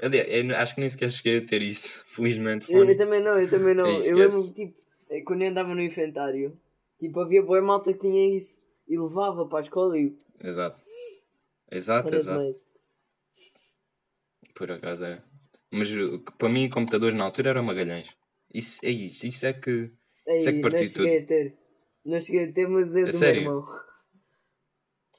[0.00, 2.72] Aliás, eu acho que nem sequer cheguei a ter isso, felizmente.
[2.72, 3.86] Eu, eu também não, eu também não.
[4.02, 4.74] Eu lembro tipo,
[5.10, 6.56] eh, quando eu andava no infantário,
[7.06, 10.80] tipo, havia boa malta que tinha isso e levava para a escola e Exato.
[11.70, 12.38] Exato, era exato.
[12.38, 12.56] demais.
[14.54, 15.24] Por acaso era.
[15.70, 15.88] Mas
[16.38, 18.08] para mim, computadores na altura era o Magalhães.
[18.52, 19.90] Isso é isso, isso é que.
[20.28, 21.58] Isso é que Ei, partiu não cheguei a ter.
[22.04, 23.42] Não cheguei a ter, mas eu do sério?
[23.42, 23.66] meu irmão.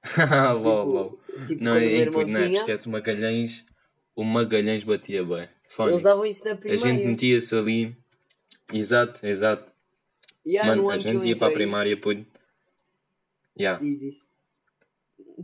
[0.62, 1.20] lol, Tipo, lol.
[1.48, 3.66] Tipo, Não, é input, não, tinha, esquece o Magalhães.
[4.16, 5.50] O Magalhães batia bem.
[5.80, 6.78] eles usavam isso na A primária.
[6.80, 7.98] gente metia-se ali.
[8.72, 9.70] Exato, exato.
[10.60, 12.26] Há Mano, no a gente ia para a primária, pude.
[13.60, 13.84] Yeah.
[13.84, 14.16] Diz, diz.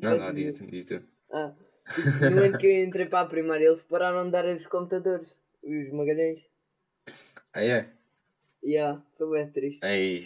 [0.01, 1.01] Não, não, diz, diz tu.
[1.31, 1.53] Ah,
[1.95, 5.35] tipo, no ano que eu entrei para a primária, eles pararam de dar os computadores,
[5.63, 6.39] os magalhães.
[7.53, 7.89] Ah, é?
[8.63, 9.83] Yeah, foi bem triste.
[9.83, 10.23] Ei.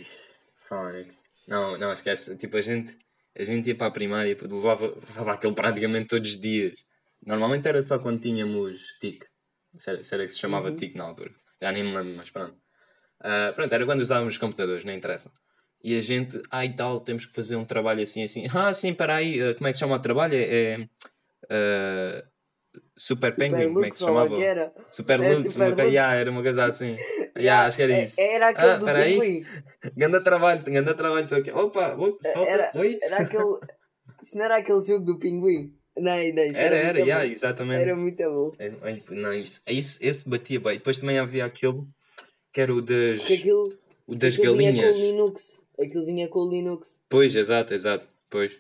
[1.47, 2.35] Não, não, esquece.
[2.37, 2.97] Tipo, a gente,
[3.37, 6.85] a gente ia para a primária e levava, levava aquele praticamente todos os dias.
[7.25, 9.25] Normalmente era só quando tínhamos TIC.
[9.77, 10.75] Se era, se era que se chamava Uhum.
[10.75, 11.31] TIC na altura.
[11.61, 12.57] Já nem me lembro, mas pronto.
[13.21, 15.31] Ah, pronto, era quando usávamos os computadores, não interessa.
[15.83, 18.45] E a gente, ai tal, temos que fazer um trabalho assim, assim.
[18.53, 20.35] Ah, sim, para aí, ah, como é que se chama o trabalho?
[20.35, 20.73] É.
[20.81, 20.87] é,
[21.49, 22.23] ah,
[22.97, 24.35] Super, Penguin, como é que se Lux, chamava?
[24.35, 24.73] que era.
[24.91, 25.93] Super É, Lux, Super uma, Lux.
[25.93, 26.97] yeah, era uma coisa assim.
[27.37, 28.19] yeah, acho que era É- isso.
[28.19, 29.45] Era aquele Ah, do pinguim.
[29.95, 31.51] Ganda trabalho, ganda trabalho, aqui.
[31.51, 32.49] Opa, opa, solta.
[32.51, 32.97] Era, Oi?
[33.01, 33.43] era aquele.
[34.23, 35.77] Isso não era aquele jogo do pinguim?
[35.95, 37.81] Não, não, isso Era, era, muito yeah, exatamente.
[37.81, 38.51] Era muito bom.
[38.57, 38.71] É,
[39.11, 40.77] Não, isso, esse, esse batia bem.
[40.77, 41.83] Depois também havia aquele
[42.55, 44.97] que era o das, Porque aquilo, o das aquilo vinha com o galinhas.
[44.97, 45.61] Linux.
[45.77, 46.97] Aquilo vinha com o Linux.
[47.09, 48.07] Pois, exato, exato.
[48.29, 48.57] Pois.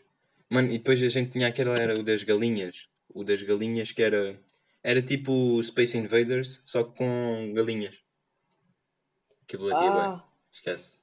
[0.49, 2.89] Mano, e depois a gente tinha aquele, era o das galinhas.
[3.07, 4.37] O das galinhas que era.
[4.83, 7.97] Era tipo Space Invaders, só que com galinhas.
[9.43, 9.99] Aquilo batia bem.
[10.01, 10.99] Ah, Esquece.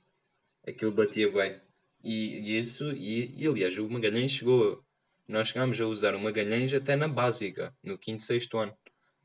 [0.68, 1.58] Aquilo batia bem.
[2.04, 4.84] E, e isso, e, e aliás, o Magalhães chegou.
[5.26, 8.76] Nós chegámos a usar o Magalhães até na básica, no quinto, sexto ano.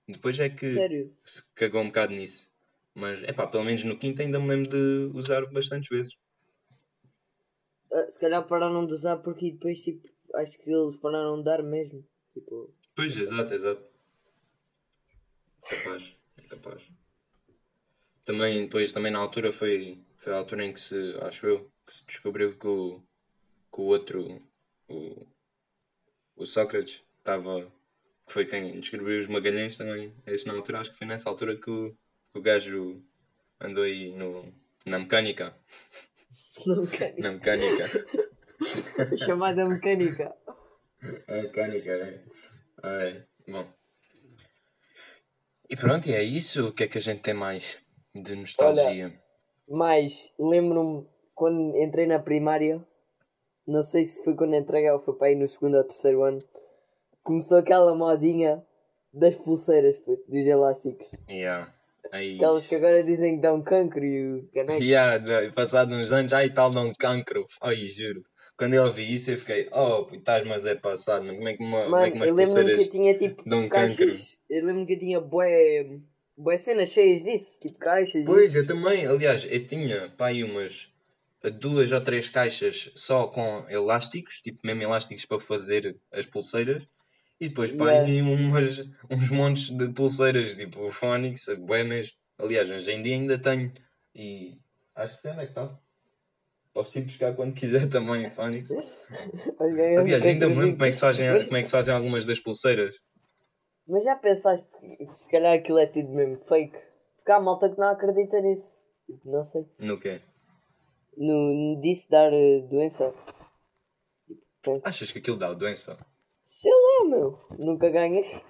[0.07, 1.13] Depois é que sério.
[1.25, 2.55] se cagou um bocado nisso.
[2.99, 6.17] Mas, é pá, pelo menos no quinto ainda me lembro de usar bastantes vezes.
[7.93, 11.61] Ah, se calhar pararam de usar porque depois, tipo, acho que eles pararam de dar
[11.61, 12.03] mesmo.
[12.33, 13.85] Tipo, Pois, exato, exato.
[15.61, 16.91] Capaz, é capaz.
[18.25, 21.93] Também, depois, também na altura foi, foi a altura em que se, acho eu, que
[21.93, 22.99] se descobriu que o,
[23.71, 24.41] que o outro,
[24.89, 25.27] o,
[26.35, 27.71] o Sócrates, estava,
[28.25, 30.15] que foi quem descobriu os Magalhães também.
[30.25, 31.95] Esse na altura, acho que foi nessa altura que o,
[32.31, 33.01] que o gajo
[33.59, 34.53] andou aí no,
[34.85, 35.55] na mecânica.
[36.65, 37.21] na mecânica.
[37.21, 37.85] Na mecânica.
[39.17, 40.35] Chamada mecânica.
[41.27, 42.23] A mecânica, é.
[42.83, 43.67] Ai, bom.
[45.69, 46.69] E pronto, e é isso.
[46.69, 47.79] O que é que a gente tem mais
[48.15, 49.13] de nostalgia?
[49.67, 52.81] Mas lembro-me quando entrei na primária,
[53.67, 54.53] não sei se foi quando
[55.03, 56.41] foi para aí no segundo ou terceiro ano,
[57.21, 58.65] começou aquela modinha
[59.13, 61.11] das pulseiras, puto, dos elásticos.
[61.29, 61.73] Yeah.
[62.11, 62.35] Aí.
[62.35, 64.83] Aquelas que agora dizem que dão cancro e o caneco.
[64.83, 67.45] Yeah, passado uns anos, ai tal, não cancro.
[67.61, 68.23] Ai, juro.
[68.57, 71.83] Quando eu ouvi isso, eu fiquei, oh, estás, mas é passado, como é que, uma,
[71.83, 74.39] como é que Mano, umas eu lembro-me que eu tinha tipo dão caixas.
[74.49, 75.99] Eu lembro que eu tinha bué,
[76.35, 78.23] bué cenas cheias disso, tipo caixas.
[78.25, 78.57] Pois, disso.
[78.57, 79.05] eu também.
[79.05, 80.91] Aliás, eu tinha pá, aí umas
[81.59, 86.83] duas ou três caixas só com elásticos, tipo mesmo elásticos para fazer as pulseiras.
[87.39, 88.05] E depois pá, Yeah.
[88.07, 88.79] aí umas,
[89.11, 92.13] uns montes de pulseiras, tipo Phonics, bué mesmo.
[92.37, 93.71] Aliás, hoje em dia ainda tenho.
[94.15, 94.57] E
[94.95, 95.79] acho que sei onde é que está.
[96.73, 98.71] Posso ir buscar quando quiser também, Phonics.
[99.59, 101.71] Olha, eu Aliás, ainda me lembro como é, que se fazem, como é que se
[101.71, 102.95] fazem algumas das pulseiras.
[103.87, 106.77] Mas já pensaste que se calhar aquilo é tudo mesmo fake?
[107.17, 108.69] Porque há malta que não acredita nisso.
[109.05, 109.65] Tipo, Não sei.
[109.79, 110.21] No quê?
[111.15, 113.13] No, no disso dar eh, doença.
[114.61, 115.97] Tipo, Achas que aquilo dá doença?
[117.05, 117.39] Meu.
[117.57, 118.41] Nunca ganhei.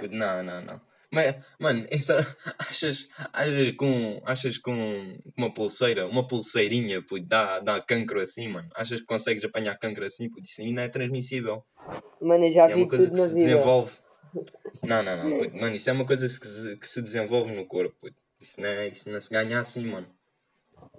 [0.00, 0.80] Puto, não, não, não.
[1.10, 2.16] Mas, mano, essa,
[2.58, 8.68] achas, achas com, achas com uma pulseira, uma pulseirinha, puto, dá, dá cancro assim, mano?
[8.74, 10.44] Achas que consegues apanhar cancro assim, puto?
[10.44, 11.62] Isso aí não é transmissível.
[12.20, 13.34] Mano, eu já é vi uma coisa que se vida.
[13.36, 13.92] desenvolve.
[14.82, 15.56] Não, não, não, puto.
[15.56, 18.16] Mano, isso é uma coisa que se, que se desenvolve no corpo, puto.
[18.40, 20.08] Isso não, é, isso não se ganha assim, mano.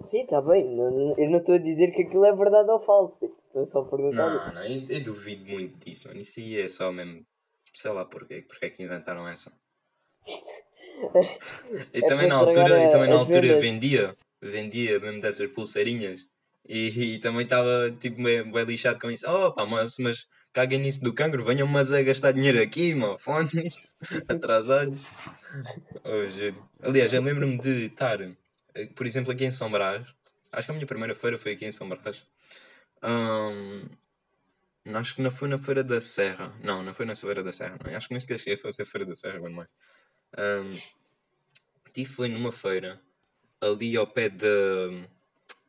[0.04, 0.64] Sim, tá bem.
[0.76, 3.18] Não- Eu não estou a dizer que aquilo é verdade ou falso.
[3.18, 4.30] tipo, Estou só a perguntar.
[4.30, 6.20] Não, não, eu, eu duvido muito disso, mano.
[6.20, 7.24] Isso aí é só mesmo.
[7.74, 9.52] Sei lá porquê, porque é que inventaram essa.
[11.92, 13.60] E É também na altura, estragar e também na altura vendas.
[13.60, 16.20] vendia, vendia mesmo dessas pulseirinhas.
[16.68, 19.24] E, e também estava tipo meio, bem lixado com isso.
[19.28, 23.18] Oh pá, mas, mas caguem nisso do cancro, venham mas a gastar dinheiro aqui, mano,
[23.20, 23.96] fones,
[24.28, 25.00] atrasados.
[26.04, 26.68] Oh, juro.
[26.82, 28.18] Aliás, eu lembro-me de estar,
[28.94, 30.06] por exemplo, aqui em São Brás.
[30.52, 32.26] Acho que a minha primeira feira foi aqui em São Brás.
[33.02, 33.88] Ahm,
[34.94, 36.54] acho que não foi na Feira da Serra.
[36.62, 37.78] Não, não foi na Feira da Serra.
[37.84, 37.96] Não.
[37.96, 39.56] Acho que nem sequer cheguei a Feira da Serra, mano.
[39.56, 39.68] mais.
[40.36, 40.72] Ahm,
[41.92, 43.00] tive foi numa feira
[43.60, 44.46] ali ao pé da,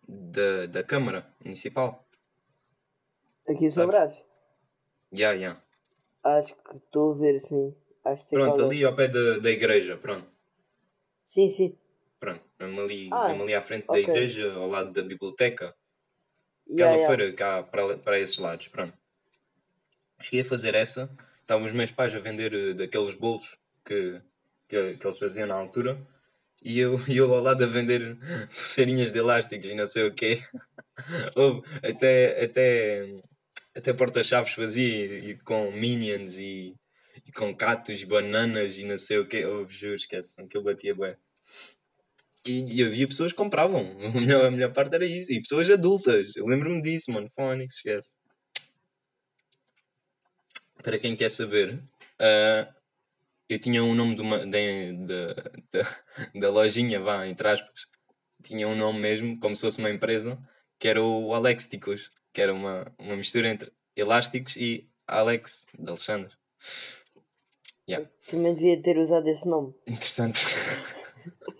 [0.08, 2.06] da, da Câmara Municipal.
[3.48, 3.88] Aqui em São?
[3.88, 4.13] Brás.
[5.17, 5.62] Ya, ya.
[6.24, 7.74] Acho que estou a ver, sim.
[8.04, 8.65] Acho que Pronto, é.
[8.65, 10.28] ali ao pé da, da igreja, pronto.
[11.26, 11.78] Sim, sim.
[12.19, 14.03] Pronto, mesmo ali, Ah, mesmo ali à frente da ok.
[14.03, 15.75] igreja, ao lado da biblioteca.
[16.69, 17.08] Yeah, Aquela yeah.
[17.08, 18.97] feira cá para, para esses lados, pronto.
[20.21, 21.15] Cheguei a fazer essa.
[21.41, 24.21] Estavam os meus pais a vender eh, daqueles bolos que,
[24.67, 25.97] que, que eles faziam na altura.
[26.63, 28.17] E eu, eu ao lado a vender
[28.49, 30.39] pulseirinhas de elásticos e não sei o quê.
[31.84, 33.21] Até, até,
[33.75, 36.75] até porta-chaves fazia e, e com minions e,
[37.25, 39.45] e com catos, bananas e não sei o quê.
[39.45, 41.15] Houve, juro, esquece-me, que eu batia bem.
[42.48, 43.98] E, e havia pessoas que compravam.
[44.04, 45.32] A melhor, a melhor parte era isso.
[45.32, 46.36] E pessoas adultas.
[46.36, 47.30] Eu lembro-me disso, mano.
[47.36, 48.14] Fónix, esquece.
[50.82, 51.84] Para quem quer saber,
[52.20, 52.74] ah,
[53.50, 54.60] eu tinha um nome de uma, da,
[55.06, 55.34] da,
[55.72, 57.88] da, da lojinha, vá, entre aspas.
[58.44, 60.38] Tinha um nome mesmo, como se fosse uma empresa,
[60.80, 66.34] que era o Alexticos, que era uma, uma mistura entre elásticos e Alex, de Alexandre.
[67.90, 68.10] Yeah.
[68.30, 69.74] Também devia ter usado esse nome.
[69.88, 70.40] Interessante.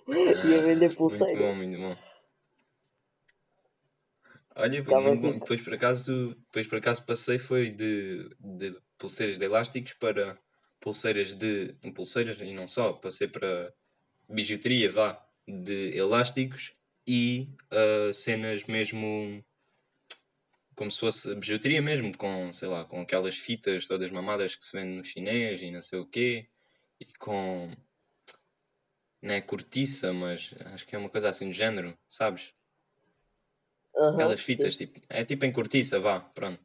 [0.46, 1.98] Ia vender Muito bom, muito bom.
[4.56, 5.28] Olha, muito bom.
[5.28, 5.40] rico.
[5.40, 10.38] Depois por acaso, depois por acaso passei foi de, de pulseiras de elásticos para
[10.80, 13.74] pulseiras de pulseiras e não só, passei para
[14.30, 16.74] bijuteria, vá, de elásticos
[17.06, 19.44] e ah, cenas mesmo
[20.76, 24.78] como se fosse bijuteria mesmo, com, sei lá, com aquelas fitas todas mamadas que se
[24.78, 26.48] vende no chinês e não sei o quê,
[27.00, 27.76] e com
[29.28, 32.54] não é cortiça, mas acho que é uma coisa assim do género, sabes?
[33.96, 34.46] Aham, Aquelas sim.
[34.46, 36.60] fitas, tipo, é tipo em cortiça, vá, pronto.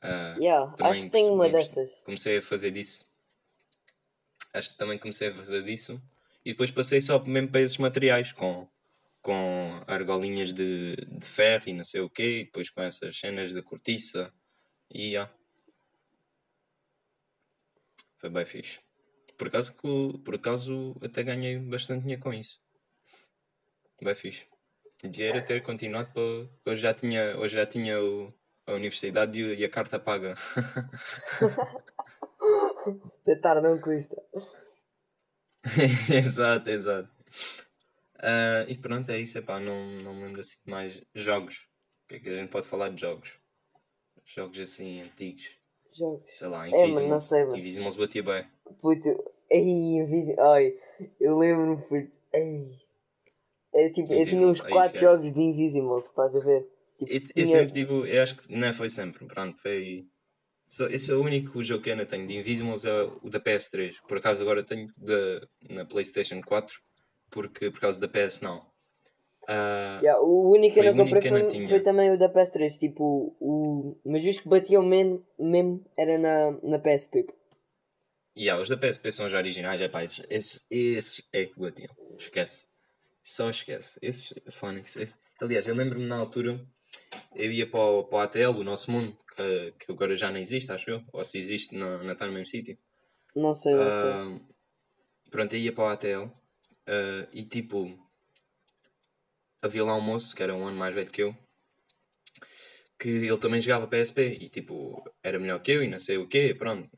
[0.00, 1.90] Ah, Yeah, acho que tenho uma dessas.
[2.04, 3.10] comecei a fazer disso.
[4.54, 6.00] Acho que também comecei a fazer disso.
[6.44, 8.68] E depois passei só mesmo para esses materiais, com,
[9.20, 13.52] com argolinhas de, de ferro e não sei o quê, e depois com essas cenas
[13.52, 14.32] de cortiça.
[14.90, 15.30] E já.
[18.18, 18.78] Foi bem fixe.
[19.40, 19.72] Por acaso,
[20.22, 22.60] por acaso até ganhei bastante dinheiro com isso.
[24.02, 24.46] Bem fixe.
[25.02, 26.70] Devia ter continuado para.
[26.70, 28.28] Hoje já tinha, hoje já tinha o,
[28.66, 30.34] a universidade e, a carta paga.
[33.24, 34.22] Tentar não custa.
[36.14, 37.08] exato, exato.
[38.18, 39.38] Ah, e pronto, é isso.
[39.38, 41.66] Epá, não, não me lembro assim de mais jogos.
[42.04, 43.40] O que é que a gente pode falar de jogos?
[44.22, 45.56] Jogos assim antigos.
[45.94, 46.28] Jogos.
[46.30, 47.08] Sei lá, É, mas Invisible.
[47.08, 47.58] não sei, mas.
[47.58, 48.59] Invisible batia bem.
[48.80, 49.08] Puto,
[49.50, 49.62] ei,
[49.98, 50.42] invisível.
[50.44, 50.74] Ai,
[51.20, 52.10] eu lembro-me, puto.
[52.32, 52.70] Ei.
[53.72, 55.04] É, tipo, eu tinha uns Invisibles, ai, 4 esquece.
[55.14, 56.66] jogos de Invisible, estás a ver.
[56.98, 58.16] Tipo, Eu, eu tinha- sempre tive.
[58.16, 59.24] Eu acho que não foi sempre.
[59.26, 60.06] Pronto, foi.
[60.68, 63.40] Só, esse é o único jogo que eu ainda tenho de Invisibles é o da
[63.40, 64.00] PS3.
[64.06, 66.80] Por acaso agora tenho da, na PlayStation 4
[67.30, 68.64] porque, por causa da PS não.
[69.48, 71.68] Ah, Yeah, o único que Foi eu não comprei eu foi, tinha.
[71.68, 72.78] foi também o da PS3.
[72.78, 73.96] Tipo, o.
[74.04, 77.26] Mas os que batiam mesmo, mesmo era na, na PSP.
[78.36, 81.94] Yeah, os da PSP são os originais, é pá, esses, esses, esses é que batiam.
[82.18, 82.68] Esquece.
[83.22, 83.98] Só esquece.
[84.00, 85.18] Esses, Phonics, esses.
[85.40, 86.64] Aliás, eu lembro-me na altura,
[87.34, 90.38] eu ia para o, para o ATL, o nosso mundo, que, que agora já não
[90.38, 91.04] existe, acho eu.
[91.12, 92.78] Ou se existe, não, não está no mesmo sítio.
[93.34, 93.90] Não sei, não sei.
[93.92, 94.40] Ah,
[95.30, 96.30] pronto, eu ia para o ATL
[96.86, 97.96] ah, e tipo,
[99.62, 101.36] havia lá um moço que era um ano mais velho que eu,
[102.98, 106.28] que ele também jogava PSP e tipo, era melhor que eu e não sei o
[106.28, 106.90] quê, pronto,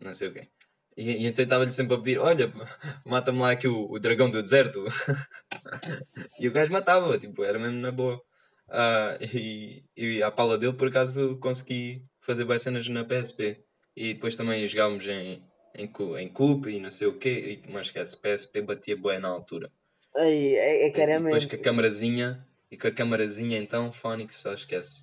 [0.00, 0.48] não sei o quê.
[0.96, 2.52] E, e então eu estava-lhe sempre a pedir: Olha,
[3.06, 4.84] mata-me lá aqui o, o dragão do deserto.
[6.40, 8.20] e o gajo matava, tipo, era mesmo na boa.
[8.68, 13.64] Ah, e, e à pala dele, por acaso, consegui fazer bem cenas na PSP.
[13.94, 15.42] E depois também jogávamos em,
[15.76, 17.62] em, em Coop e não sei o quê.
[17.66, 19.70] E, mas esquece, PSP batia bem na altura.
[20.16, 21.50] Ei, é, é que era e depois mesmo.
[21.50, 25.02] com a camarazinha, e com a camarazinha então, Phonics só esquece.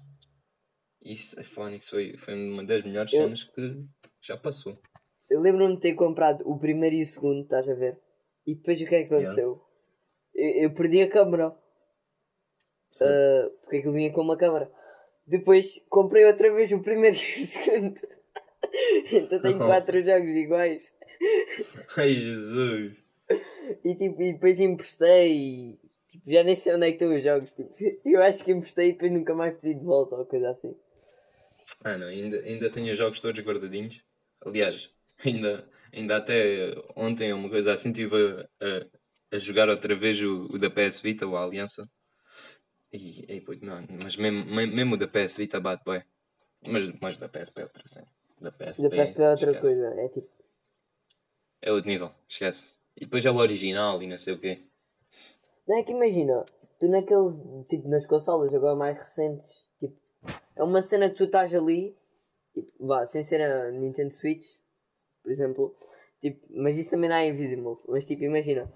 [1.04, 3.86] Isso, a Phonics foi, foi uma das melhores Eu- cenas que
[4.21, 4.80] já passou.
[5.30, 7.98] Eu lembro-me de ter comprado o primeiro e o segundo, estás a ver?
[8.48, 9.62] E depois o que é que aconteceu?
[10.34, 11.56] Eu, eu perdi a câmera.
[13.02, 14.72] Ah, porque aquilo vinha com uma câmera.
[15.28, 17.96] Depois comprei outra vez o primeiro e o segundo.
[19.12, 19.65] então tenho Oh.
[19.68, 20.98] quatro jogos iguais.
[21.98, 23.06] Ai Jesus!
[23.84, 25.78] E, tipo, e depois emprestei.
[26.08, 27.54] Tipo, já nem sei onde é que estão os jogos.
[27.54, 27.70] Tipo,
[28.04, 30.76] eu acho que emprestei e depois nunca mais pedi de volta ou coisa assim.
[31.84, 34.04] Mano, ainda, ainda tenho os jogos todos guardadinhos.
[34.42, 34.92] Aliás,
[35.25, 38.15] ainda, ainda até ontem, uma coisa assim, estive
[38.62, 38.65] a,
[39.34, 41.84] a, a jogar outra vez o, o da PS Vita, o Aliança.
[42.91, 43.01] E,
[43.36, 46.01] e pô, não, mas mesmo, me- mesmo o da PS Vita bate bem.
[46.73, 48.08] Mas, mas da PSP é outra cena.
[48.41, 49.63] Da PSP, Da PSP é outra esquece.
[49.63, 49.88] coisa.
[50.01, 50.29] É tipo.
[51.62, 52.77] É outro nível, esquece.
[52.97, 54.67] E depois é o original e não sei o quê.
[55.67, 56.45] Não é que imagina,
[56.79, 57.36] tu naqueles,
[57.67, 59.95] tipo, nas consolas agora mais recentes, tipo,
[60.55, 61.95] é uma cena que tu estás ali,
[62.53, 64.45] tipo, vá, sem ser a Nintendo Switch,
[65.23, 65.75] por exemplo,
[66.21, 68.71] tipo, mas isso também não é Invisible, mas tipo, imagina,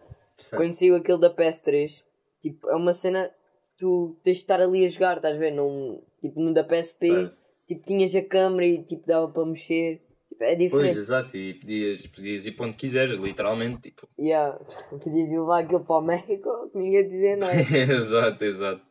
[0.50, 2.04] quando saiu aquele da PS3,
[2.42, 5.52] tipo, é uma cena que tu tens de estar ali a jogar, estás a ver?
[5.52, 7.38] Não, tipo, no da PSP, Certo.
[7.68, 10.98] tipo, tinhas a câmera e tipo, dava para mexer, tipo, é Pois, diferente.
[10.98, 14.08] exato, e podias, podias ir para onde quiseres, literalmente, tipo.
[14.20, 14.58] Yeah.
[14.90, 17.62] Podias ir levar aquilo para o México, que ninguém dizia não é?
[17.62, 18.86] exato, exato.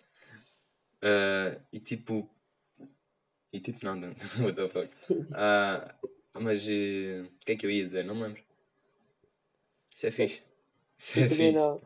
[1.02, 2.28] Ah, e tipo.
[3.52, 4.08] E tipo, não, não,
[4.42, 4.88] what the fuck.
[5.34, 5.94] Ah,
[6.34, 8.04] mas eh, o que é que eu ia dizer?
[8.04, 8.42] Não me lembro.
[9.94, 10.42] Isso é fixe.
[10.98, 11.52] Isso é Eu também fixe.
[11.52, 11.80] não.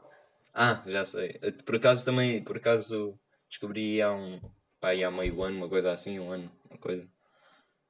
[0.55, 1.39] Ah, já sei.
[1.43, 4.41] Eh, Por acaso também, por acaso descobri há um,
[4.81, 7.09] pá, aí há meio ano, uma coisa assim, um ano, uma coisa,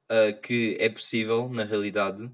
[0.09, 2.31] ah, que é possível, na realidade,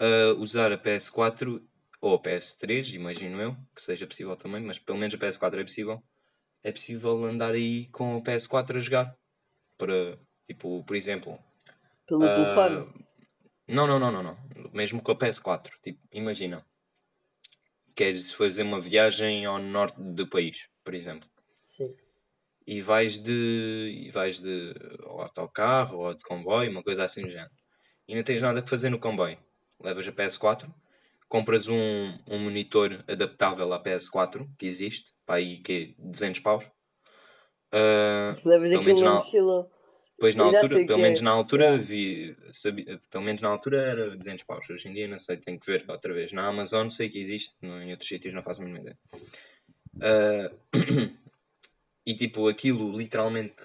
[0.00, 1.62] ah, usar a PS4
[2.00, 5.64] ou a PS3, imagino eu, que seja possível também, mas pelo menos a PS4 é
[5.64, 6.02] possível.
[6.62, 9.16] É possível andar aí com a PS4 a jogar.
[9.78, 11.38] Para, tipo, por exemplo,
[12.06, 13.03] Pelo ah, telefone.
[13.66, 14.36] Não, não, não, não, não.
[14.72, 15.70] Mesmo com a PS4.
[15.82, 16.64] Tipo, imagina.
[17.94, 21.28] Queres fazer uma viagem ao norte do país, por exemplo.
[21.66, 21.94] Sim.
[22.66, 24.04] E vais de.
[24.06, 24.74] E vais de
[25.04, 27.52] ou autocarro ou de comboio, uma coisa assim do género.
[28.08, 29.38] E não tens nada que fazer no comboio.
[29.80, 30.72] Levas a PS4,
[31.28, 36.64] compras um, um monitor adaptável à PS4, que existe, para aí que 200 paus.
[37.72, 39.68] Ah, Levas aquilo na mochila.
[40.18, 41.22] Pois na altura, pelo menos é.
[41.22, 44.68] na altura vi, sabia, pelo menos na altura era 200 paus.
[44.70, 46.32] Hoje em dia não sei, tenho que ver outra vez.
[46.32, 48.98] Na Amazon sei que existe, no- em outros sítios não faço a mínima ideia.
[50.00, 50.50] Ah,
[52.06, 53.56] e tipo, aquilo literalmente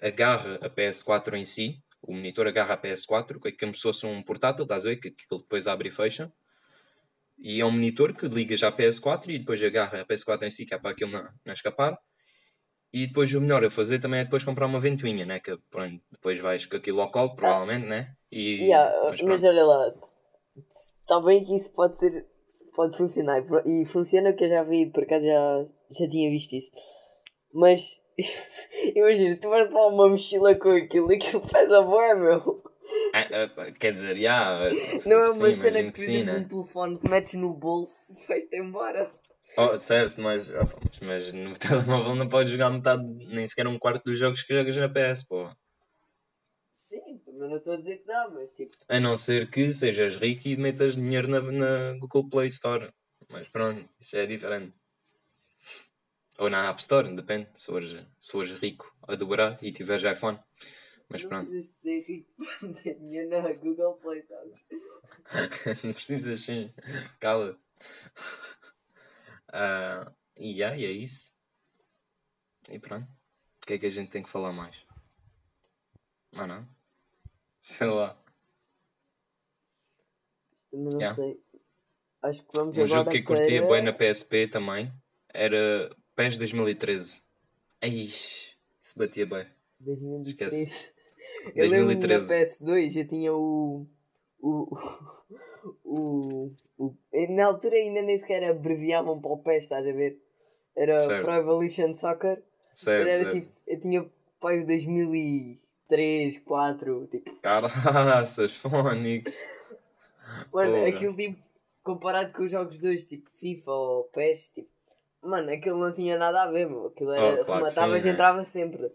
[0.00, 4.06] agarra a PS4 em si, o monitor agarra a PS4, que é como se fosse
[4.06, 4.96] um portátil, estás a ver?
[4.96, 6.32] Que aquilo depois abre e fecha.
[7.36, 10.50] E é um monitor que liga já a PS4 e depois agarra a PS4 em
[10.50, 11.98] si, que é para aquilo não, não escapar.
[12.92, 15.40] E depois o melhor a fazer também é depois comprar uma ventoinha, né?
[15.40, 18.14] Que pronto, depois vais com aquilo ao colo, provavelmente, né?
[18.30, 19.94] E, Yeah, mas mas olha lá,
[21.00, 22.26] está bem que isso pode ser,
[22.74, 26.70] pode funcionar e funciona que eu já vi, por acaso já, já tinha visto isso.
[27.52, 28.00] Mas
[28.94, 32.62] imagina, tu vais levar uma mochila com aquilo, aquilo pesa bué, meu.
[33.12, 34.58] Ah, ah, quer dizer, já.
[35.04, 36.36] Não é sim, uma cena que, por sim, né?
[36.38, 39.12] um telefone que metes no bolso e vais-te embora.
[39.56, 43.78] Oh, certo, mas, opa, mas, mas no telemóvel não podes jogar metade, nem sequer um
[43.78, 45.50] quarto dos jogos que jogas na PS, pô.
[46.72, 50.16] Sim, também não estou a dizer que dá, mas tipo, A não ser que sejas
[50.16, 52.90] rico e metas dinheiro na, na Google Play Store.
[53.28, 54.74] Mas pronto, isso já é diferente.
[56.38, 57.48] Ou na App Store, depende.
[57.54, 60.38] Se fores, se fores rico a dobrar e tiveres iPhone.
[61.10, 61.50] Mas não pronto.
[61.50, 62.30] precisas ser rico
[62.60, 64.54] para ter dinheiro na Google Play, sabes?
[65.84, 66.72] Não precisas sim.
[67.20, 67.58] Cala.
[69.52, 71.32] Ah, e já, e é isso.
[72.70, 73.08] E pronto.
[73.62, 74.84] O que é que a gente tem que falar mais?
[76.34, 76.68] Ah não?
[77.60, 78.16] Sei lá.
[80.70, 81.14] Também não Yeah.
[81.14, 81.40] sei.
[82.22, 84.92] Acho que vamos Um jogo que eu curtia para- bem na PSP também
[85.32, 87.22] era PES 2013.
[87.80, 88.56] Ai, isso
[88.96, 89.46] batia bem.
[89.80, 90.92] 2013.
[91.54, 92.28] Eu lembro 2013.
[92.28, 93.86] na PS2 eu tinha o.
[94.40, 94.68] O.
[95.84, 96.52] O.
[96.78, 96.96] o
[97.30, 100.18] na altura ainda nem sequer abreviavam para o PES, estás a ver?
[100.76, 101.24] Era Certo.
[101.24, 102.42] Pro Evolution Soccer.
[102.72, 103.32] Certo, era certo.
[103.32, 103.52] tipo.
[103.66, 107.08] Eu tinha pai o 2003, 2004.
[107.10, 109.48] Tipo, Caraças, Phonics.
[110.52, 110.88] mano, Porra.
[110.88, 111.48] aquilo tipo.
[111.82, 114.68] Comparado com os jogos dois, tipo FIFA ou PES, tipo.
[115.22, 116.86] Mano, aquilo não tinha nada a ver, meu.
[116.86, 117.40] Aquilo era.
[117.40, 118.10] Oh, claro sim, né?
[118.10, 118.92] entrava sempre.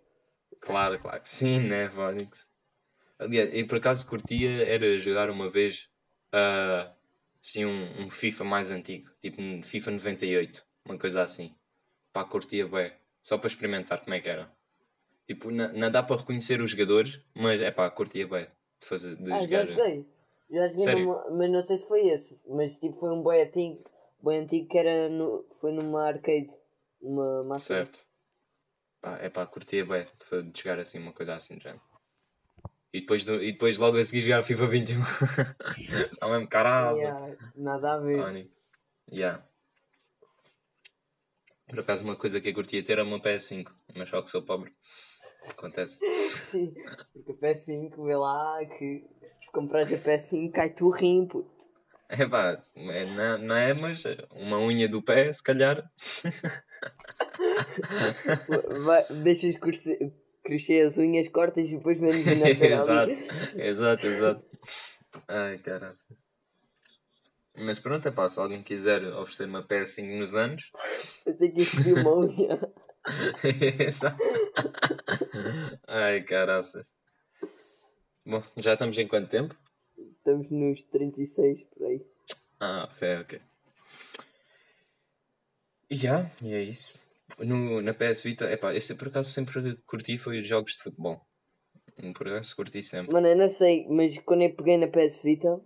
[0.61, 2.47] Claro, claro que sim, né, Phonics?
[3.23, 5.89] Aliás, eu por acaso curtia era jogar uma vez
[6.31, 6.93] ah,
[7.41, 11.55] assim, um, um FIFA mais antigo, tipo um FIFA 98, uma coisa assim.
[12.11, 14.51] Pá, curtia bem, só para experimentar como é que era.
[15.27, 18.45] Tipo, não, não dá para reconhecer os jogadores, mas é pá, curtia bem
[18.79, 19.65] de, fazer, de Ah, já jogar.
[19.65, 20.05] joguei.
[20.49, 22.39] Já joguei numa, mas não sei se foi esse.
[22.47, 23.83] Mas tipo foi um boi antigo,
[24.21, 26.49] boi antigo que era no, foi numa arcade.
[27.01, 27.59] Uma máquina.
[27.59, 28.05] Certo.
[29.01, 31.75] Pá, é pá, curtia bem de, de jogar assim, uma coisa assim, já.
[32.93, 35.01] E depois, do- e depois logo a seguir jogar FIFA 21.
[36.09, 36.97] Só mesmo caralho.
[36.97, 38.23] Yeah, nada a ver.
[38.23, 38.51] Funny.
[39.11, 39.43] Yeah.
[41.67, 44.43] Por acaso, uma coisa que eu curtia ter era uma PS5, mas só que sou
[44.43, 44.71] pobre.
[45.49, 45.97] Acontece.
[46.51, 46.71] Sim,
[47.11, 49.03] porque o PS5 vê lá que
[49.41, 51.51] se comprares a PS5 cai-te o rim, puto.
[52.09, 55.83] É pá, é, não, não é, mas uma unha do pé, se calhar.
[58.85, 60.13] Vai, deixas crescer,
[60.43, 63.11] crescer as unhas, cortas e depois vendes na exato,
[63.55, 64.45] exato, exato.
[65.27, 65.97] Ai, caralho.
[67.55, 70.71] Mas pronto, é pá, se alguém quiser oferecer uma PS5 nos anos.
[71.25, 72.59] Eu tenho que escolher uma unha.
[73.79, 74.17] Exato.
[75.87, 76.87] Ai, caraças.
[78.25, 79.55] Bom, já estamos em quanto tempo?
[80.17, 82.05] Estamos nos 36 por aí.
[82.59, 83.41] Ah, ok, ok.
[85.89, 86.97] E já, e é isso.
[87.39, 91.21] No, na PS Vita, epá, esse por acaso sempre curti foi os jogos de futebol.
[92.15, 93.13] Por acaso curti sempre.
[93.13, 95.59] Mano, eu não sei, mas quando eu peguei na PS Vita,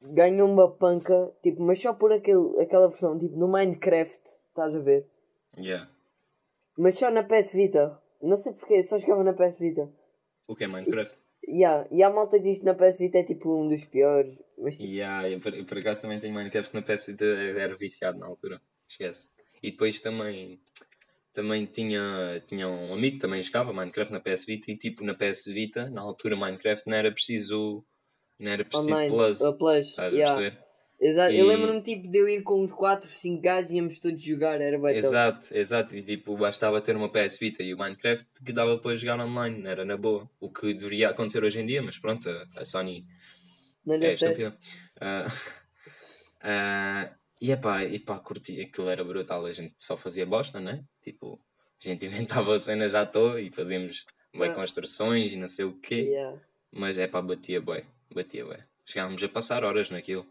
[0.00, 4.78] ganhou uma panca, tipo, mas só por aquele, aquela versão, tipo, no Minecraft, estás a
[4.80, 5.06] ver?
[5.56, 5.90] Yeah.
[6.76, 8.00] Mas só na PS Vita.
[8.20, 9.90] Não sei porquê, só jogava na PS Vita.
[10.46, 11.16] O que é Minecraft?
[11.46, 11.86] Yeah.
[11.90, 14.38] E a malta diz que na PS Vita é tipo um dos piores.
[14.56, 17.74] Mas tipo, Yeah, eu, por, eu por acaso também tenho Minecraft na PS Vita, era
[17.74, 18.60] viciado na altura.
[18.88, 19.28] Esquece.
[19.62, 20.58] E depois também
[21.32, 25.14] também tinha, tinha um amigo que também jogava Minecraft na PS Vita e tipo na
[25.14, 27.84] PS Vita, na altura Minecraft não era preciso
[28.38, 29.42] não era preciso online, plus.
[29.42, 29.86] a plus.
[29.88, 30.34] Estás a yeah.
[30.34, 30.72] perceber?
[31.00, 31.32] Exato.
[31.32, 34.22] Eu E- lembro-me tipo de eu ir com uns 4, 5 gajos e íamos todos
[34.22, 34.98] jogar, era bem top.
[34.98, 35.96] Exato, exato.
[35.96, 39.66] E tipo, bastava ter uma PS Vita e o Minecraft que dava para jogar online,
[39.66, 40.30] era na boa.
[40.38, 43.04] O que deveria acontecer hoje em dia, mas pronto, a, a Sony
[43.84, 44.56] Não é estúpida.
[45.00, 45.26] Ah,
[46.42, 50.84] ah, e epá, epá, curti, aquilo era brutal, a gente só fazia bosta, né?
[51.02, 51.40] Tipo,
[51.84, 52.06] a gente
[52.46, 54.54] inventava a cena já à toa e fazíamos bem Ah.
[54.54, 55.96] construções e não sei o quê.
[56.02, 56.38] Yeah.
[56.70, 57.84] Mas é pá, batia bem,
[58.14, 58.58] batia bem.
[58.86, 60.24] Chegávamos a passar horas naquilo.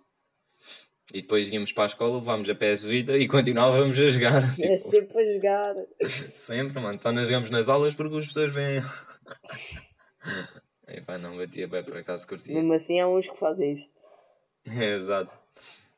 [1.14, 4.42] E depois íamos para a escola, levávamos a PS Vita e continuávamos a jogar.
[4.62, 5.76] É Tipo, sempre a jogar.
[6.32, 6.98] sempre, mano.
[6.98, 8.82] Só não jogamos nas aulas porque as pessoas vêm.
[10.88, 12.54] Epá, não batia bem, por acaso curtia.
[12.56, 13.90] Mesmo assim há uns que fazem isso.
[14.66, 15.41] Exato.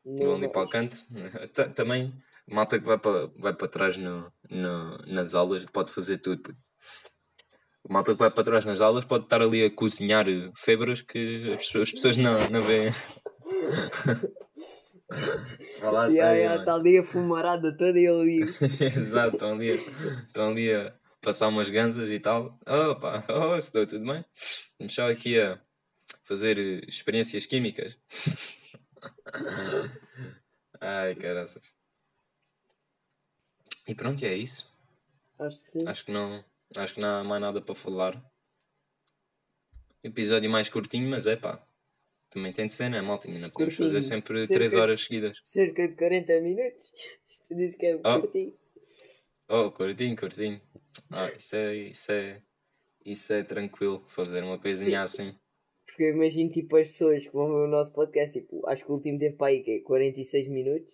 [0.06, 0.98] Não Vão ali para o canto.
[1.54, 2.14] Ta- Também,
[2.48, 6.42] malta que vai para, vai para trás no, no- nas aulas pode fazer tudo.
[6.42, 6.58] puto.
[7.90, 10.26] Malta que vai para trás nas aulas pode estar ali a cozinhar
[10.56, 12.92] febras que as pessoas, as pessoas não, não veem.
[15.80, 16.60] Vai lá, Yeah, sai, yeah, mano.
[16.62, 18.40] Está ali a fumarada toda e ele ali.
[18.98, 22.58] Exato, estão ali, a- estão ali a passar umas ganzas e tal.
[22.66, 24.24] Opa, oh, estou tudo bem?
[24.80, 25.60] Vamos só aqui a
[26.24, 27.98] fazer experiências químicas.
[30.80, 31.64] Ai, caraças.
[33.88, 34.72] E pronto, é isso.
[35.40, 35.88] Acho que sim.
[35.88, 36.44] Acho que não,
[36.76, 38.24] acho que não há mais nada para falar.
[40.04, 41.66] Episódio mais curtinho, mas é pá.
[42.30, 43.40] Também tem de ser, né, maltinha?
[43.40, 43.90] Não podemos Curtinho.
[43.96, 45.40] fazer sempre Cerca 3 de- horas seguidas.
[45.44, 46.92] Cerca de 40 minutos.
[47.48, 48.22] Tu disse que é Oh.
[48.22, 48.58] curtinho.
[49.48, 50.62] Oh, curtinho, curtinho.
[51.12, 52.42] Ah, isso é, isso é,
[53.06, 55.38] isso é tranquilo, fazer uma coisinha assim.
[55.94, 58.90] Porque eu imagino tipo as pessoas que vão ver o nosso podcast, tipo, acho que
[58.90, 60.92] o último teve para aí que é 46 minutos.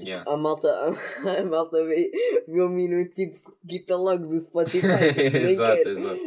[0.00, 0.28] Yeah.
[0.28, 0.68] A malta,
[1.24, 2.10] a, malta vê,
[2.48, 5.14] vê um minuto tipo, quita logo do Spotify.
[5.14, 6.20] tipo, exato, exato.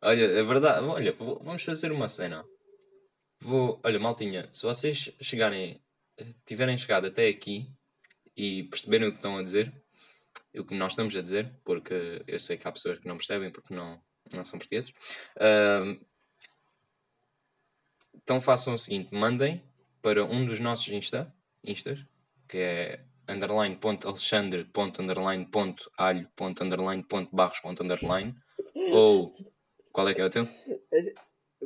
[0.00, 0.86] Olha, é verdade.
[0.86, 2.42] Olha, vamos fazer uma cena.
[3.40, 5.78] Vou, olha, maltinha, se vocês chegarem,
[6.46, 7.68] tiverem chegado até aqui
[8.34, 9.70] e perceberem o que estão a dizer,
[10.56, 13.50] o que nós estamos a dizer, porque eu sei que há pessoas que não percebem
[13.50, 14.00] porque não,
[14.32, 14.94] não são portugueses.
[15.38, 15.98] ahm,
[18.24, 19.62] então façam o seguinte, mandem
[20.02, 22.04] para um dos nossos Insta, Instas,
[22.48, 28.34] que é underline ponto alexandre ponto underline ponto alho ponto underline ponto barros ponto underline
[28.92, 29.34] ou
[29.92, 30.46] qual é que é o teu?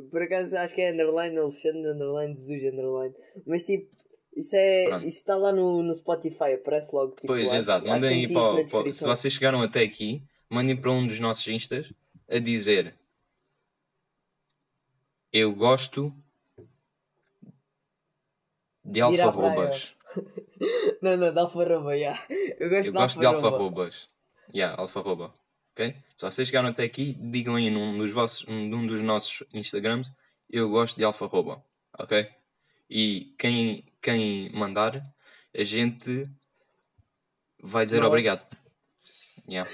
[0.09, 3.13] Por acaso acho que é underline Alexandre, underline Jesus, underline.
[3.45, 3.93] Mas tipo,
[4.35, 4.85] isso é.
[4.85, 5.05] Pronto.
[5.07, 7.15] Isso está lá no, no Spotify, aparece logo.
[7.15, 10.91] Tipo, Pois, acho- exato, mandem aí para, para Se vocês chegaram até aqui, mandem para
[10.91, 11.91] um dos nossos instas
[12.29, 12.95] a dizer
[15.33, 16.13] Eu gosto
[18.91, 19.95] de alfarrobas.
[21.01, 22.25] Não, não, de alfarroba, já.
[22.29, 23.55] Eu gosto, Eu de, gosto de alfarroba.
[23.55, 24.09] alfarrobas.
[24.53, 25.33] Yeah, alfarroba.
[25.71, 25.95] Ok?
[26.17, 30.11] Se vocês chegaram até aqui, digam aí num dos, vossos, num dos nossos Instagrams
[30.49, 31.63] Eu gosto de alfarroba.
[31.97, 32.25] Ok?
[32.89, 35.01] E quem, quem mandar,
[35.55, 36.23] a gente
[37.61, 38.07] vai dizer Nós.
[38.07, 38.45] obrigado.
[39.47, 39.69] Yeah.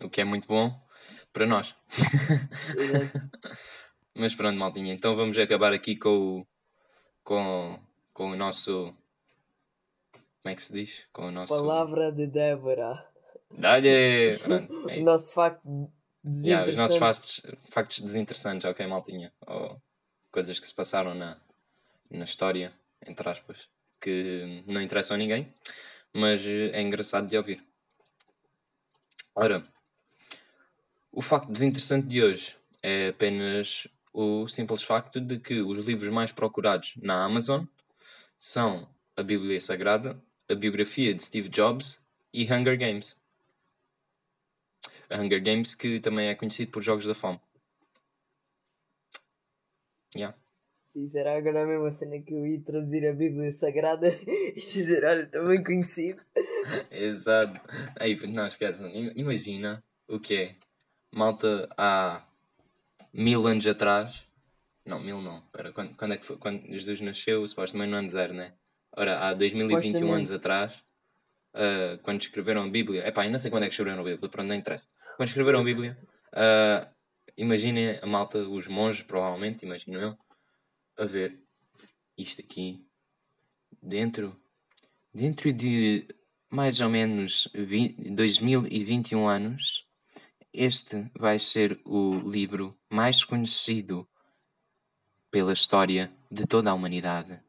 [0.00, 0.80] O que é muito bom
[1.32, 1.74] para nós.
[4.14, 4.94] Mas pronto, maltinha.
[4.94, 6.46] Então vamos acabar aqui com o,
[7.24, 7.78] com,
[8.12, 8.94] com o nosso.
[10.42, 11.04] Como é que se diz?
[11.12, 11.54] Com o nosso.
[11.54, 13.06] Palavra de Débora.
[13.50, 14.38] Dá-lhe!
[14.38, 15.90] Pronto, é O nosso facto
[16.24, 19.32] Yeah, os nossos factos, factos desinteressantes, ok, maltinha?
[19.44, 19.82] Ou
[20.30, 21.36] coisas que se passaram na,
[22.08, 22.72] na história,
[23.04, 23.68] entre aspas,
[24.00, 25.52] que não interessam a ninguém.
[26.14, 27.64] mas eh, é engraçado de ouvir.
[29.34, 29.64] Ora,
[31.10, 36.30] o facto desinteressante de hoje é apenas o simples facto de que os livros mais
[36.30, 37.64] procurados na Amazon
[38.42, 40.20] são a Bíblia Sagrada,
[40.50, 42.02] a biografia de Steve Jobs
[42.34, 43.14] e Hunger Games.
[45.08, 47.40] A Hunger Games que também é conhecido por Jogos da Fome.
[50.12, 50.36] Yeah.
[50.88, 55.04] Sim, será agora a mesma cena que eu ia traduzir a Bíblia Sagrada e dizer,
[55.04, 56.20] olha, também conhecido.
[56.90, 57.60] Exato.
[57.94, 60.56] Aí, não esqueçam, im- imagina o que é.
[61.14, 62.26] Malta há
[63.12, 64.26] mil anos atrás.
[64.84, 65.42] Não, mil não.
[65.52, 66.36] Pera, quando, quando é que foi?
[66.36, 68.54] Quando Jesus nasceu, supostamente no ano zero, né?
[68.96, 70.82] Ora, há 2021 anos atrás,
[71.54, 73.06] ah, quando escreveram a Bíblia.
[73.06, 74.88] Epá, eu não sei quando é que escreveram a Bíblia, pronto, não interessa.
[75.16, 75.98] Quando escreveram a Bíblia,
[76.34, 76.92] ah,
[77.36, 80.18] imaginem a malta, os monges, provavelmente, imagino eu,
[80.98, 81.40] a ver
[82.16, 82.86] isto aqui
[83.82, 84.36] dentro,
[85.14, 86.06] dentro de
[86.50, 89.86] mais ou menos vi- 2021 anos,
[90.52, 94.06] este vai ser o livro mais conhecido
[95.32, 97.40] pela história de toda a humanidade.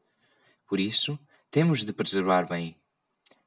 [0.66, 1.18] Por isso,
[1.50, 2.74] temos de preservar bem.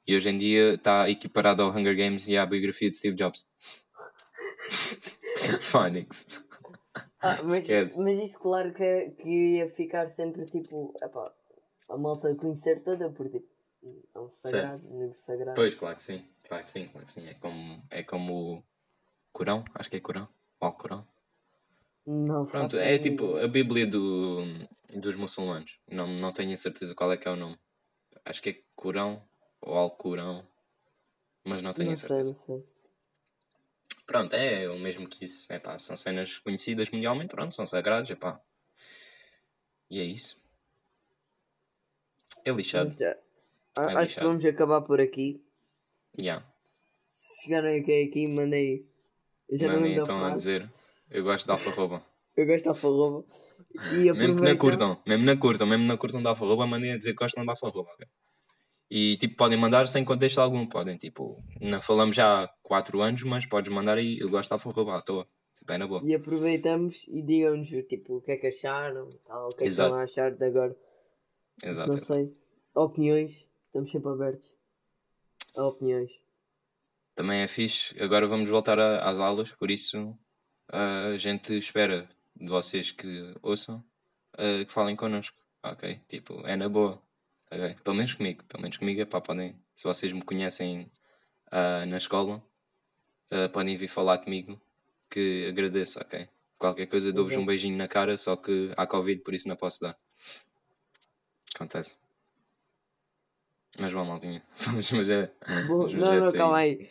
[0.06, 3.44] E hoje em dia está equiparado ao Hunger Games e à biografia de Steve Jobs.
[5.62, 6.44] Phonics.
[7.20, 8.00] Ah, mas, Esquece.
[8.00, 9.28] mas isso claro que, é- que
[9.58, 11.34] ia ficar sempre tipo, epá,
[11.90, 15.56] a malta a conhecer toda, porque tipo, é um sagrado, um livro sagrado.
[15.56, 16.24] Pois, claro que sim.
[16.48, 17.28] Claro que sim, claro que sim.
[17.28, 18.64] É como, é como o
[19.32, 20.28] Corão, acho que é Corão.
[20.60, 21.06] Ou Alcorão.
[22.08, 24.40] Não Pronto, é tipo a Bíblia do,
[24.96, 25.78] dos muçulmanos.
[25.92, 27.60] Não, não tenho a certeza qual é que é o nome.
[28.24, 29.22] Acho que é Corão
[29.60, 30.48] ou Alcorão.
[31.44, 32.30] Mas não tenho Não a sei, certeza.
[32.32, 32.66] não sei.
[34.06, 35.52] Pronto, é o mesmo que isso.
[35.52, 38.42] É pá, são cenas conhecidas mundialmente, pronto, são sagrados, é pá.
[39.90, 40.42] E é isso.
[42.46, 42.96] É lixado.
[42.98, 43.10] Já.
[43.10, 43.18] É
[43.76, 44.28] acho que lixado.
[44.30, 45.44] vamos acabar por aqui.
[46.18, 46.46] Yeah.
[47.12, 48.90] Se chegarem aqui, aqui mandei.
[49.50, 50.77] Eu já não Mandem lembro da então a dizer.
[51.10, 52.04] Eu gosto de alfarroba.
[52.36, 53.26] Eu gosto da alfarroba.
[53.94, 56.98] E Mesmo que não curtam, mesmo na curtam, mesmo na curtam da alfarroba, mandem a
[56.98, 57.90] dizer que gostam da alfarroba.
[58.90, 63.24] E tipo, podem mandar sem contexto algum, podem, tipo, não falamos já há 4 anos,
[63.24, 65.28] mas podes mandar aí, eu gosto da alfarroba à toa.
[65.60, 66.02] Tipo, é na boa.
[66.06, 69.66] E aproveitamos e digam-nos tipo, o que é que acharam, tal, o que é que
[69.66, 69.88] Exato.
[69.90, 70.76] estão a achar de agora.
[71.62, 71.92] Exato.
[71.92, 72.34] Não sei.
[72.76, 74.52] Opiniões, estamos sempre abertos.
[75.56, 76.12] A opiniões.
[77.16, 77.96] Também é fixe.
[78.02, 80.16] Agora vamos voltar a- às aulas, por isso
[80.70, 83.84] a gente espera de vocês que ouçam
[84.38, 85.38] eh, que falem connosco.
[85.64, 86.00] Ok?
[86.08, 87.02] Tipo, é na boa.
[87.52, 87.76] ok?
[87.84, 88.44] Pelo menos comigo.
[88.46, 89.56] Pelo menos comigo, epá, podem.
[89.74, 90.90] Se vocês me conhecem
[91.52, 92.42] ah, na escola,
[93.32, 94.60] ah, podem vir falar comigo
[95.10, 96.28] que agradeço, ok?
[96.58, 97.48] Qualquer coisa dou-vos um Exato.
[97.48, 99.98] beijinho na cara, só que há Covid, por isso não posso dar.
[101.56, 101.96] Acontece.
[103.80, 104.42] Mas bom, maldinha.
[104.58, 105.32] Vamos, mas é.
[105.68, 106.38] Bom, mas não, é não, assim.
[106.38, 106.90] calma aí.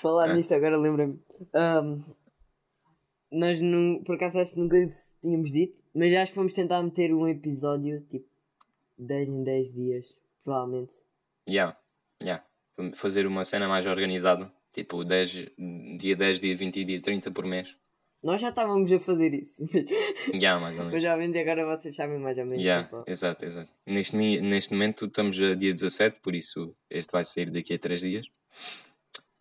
[0.00, 0.34] Falar Ah.
[0.34, 1.20] nisso agora lembra-me.
[1.54, 2.02] Ahm,
[3.36, 4.76] nós não, por acaso acho que nunca
[5.20, 8.26] tínhamos dito, mas acho que vamos tentar meter um episódio tipo
[8.98, 10.94] 10 em 10 dias, provavelmente.
[11.48, 11.76] Yeah,
[12.22, 12.44] yeah.
[12.76, 14.52] Vamos Fazer uma cena mais organizada.
[14.72, 15.46] Tipo, 10,
[15.98, 17.76] dia 10, dia 20 e dia 30 por mês.
[18.22, 19.62] Nós já estávamos a fazer isso,
[20.34, 21.02] Yeah, mais ou mas menos.
[21.02, 22.62] já menos agora vocês sabem mais ou menos.
[22.62, 23.70] Yeah, tipo, exato, exato.
[23.86, 28.00] Neste, neste momento estamos a dia 17, por isso este vai sair daqui a 3
[28.00, 28.26] dias.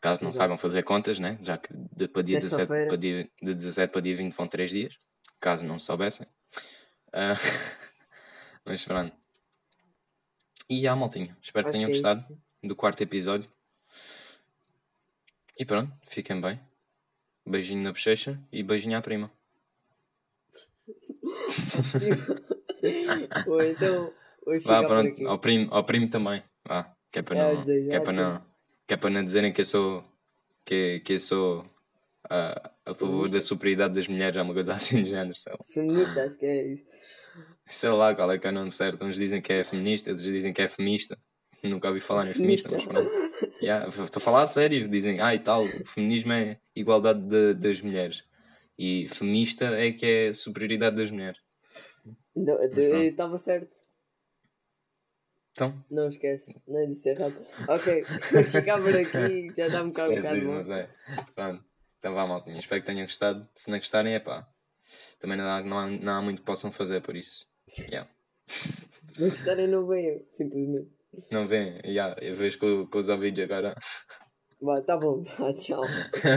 [0.06, 0.38] Caso não Exato.
[0.38, 1.40] saibam fazer contas, né?
[1.42, 2.88] Já que de, para dia 17 Terça-feira.
[2.88, 5.00] para dia, de 17 para dia 20 vão 3 dias.
[5.40, 6.28] Caso não soubessem.
[7.12, 7.34] Ah,
[8.64, 9.12] mas pronto.
[10.70, 11.36] E há maltinha.
[11.42, 12.38] Espero que acho tenham que é gostado isso.
[12.64, 13.50] do quarto episódio.
[15.58, 16.60] E pronto, fiquem bem.
[17.44, 19.32] Beijinho na bochecha e beijinho à prima.
[23.48, 24.14] Ou então,
[24.64, 26.44] Vá, pronto, ao primo, ao primo também.
[26.64, 28.46] Vá, que é para É, não, que é para não,
[28.88, 30.04] que é para não dizerem que eu sou,
[30.66, 31.66] que, que eu sou
[32.30, 33.38] ah, a favor Feminista.
[33.38, 35.38] da superioridade das mulheres, é uma coisa assim de género.
[35.48, 35.58] Lá.
[35.74, 36.86] Feminista, acho que é isso.
[37.66, 39.04] sei lá qual é que é o nome certo.
[39.04, 41.18] Uns dizem que é feminista, outros dizem que é femista.
[41.64, 43.10] Nunca ouvi falar em feminista, mas Feminista.
[43.10, 43.56] pronto.
[43.64, 44.88] Yeah, Estou a falar a sério.
[44.88, 48.24] Dizem, ah, e tal, o feminismo é igualdade de- das mulheres.
[48.78, 51.40] E femista é que é superioridade das mulheres.
[52.36, 53.76] Não, eu estava certo.
[55.56, 57.34] Então, Não esquece, não disse errado.
[57.70, 58.04] Ok,
[58.34, 60.54] vamos ficar por aqui, já está um bocado, um esquece bocado isso, bom.
[60.54, 60.90] mas é.
[61.34, 61.66] Pronto.
[61.98, 62.60] Então vá, maltinha.
[62.60, 63.48] Espero que tenham gostado.
[63.56, 64.46] Se não gostarem, é pá.
[65.18, 67.48] Também não há, não, há, não há muito que possam fazer por isso.
[67.90, 68.10] Yeah.
[69.18, 70.92] Não gostarem, não venham, simplesmente.
[71.32, 73.74] Não vem, yeah, eu vejo com, com os ouvidos agora.
[74.60, 75.82] Vá, tá bom, vá, tchau.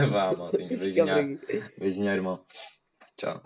[0.09, 0.69] vá, maltinha.
[0.69, 1.39] Beijinho,
[1.77, 2.45] beijinho, irmão.
[3.17, 3.43] Tchau.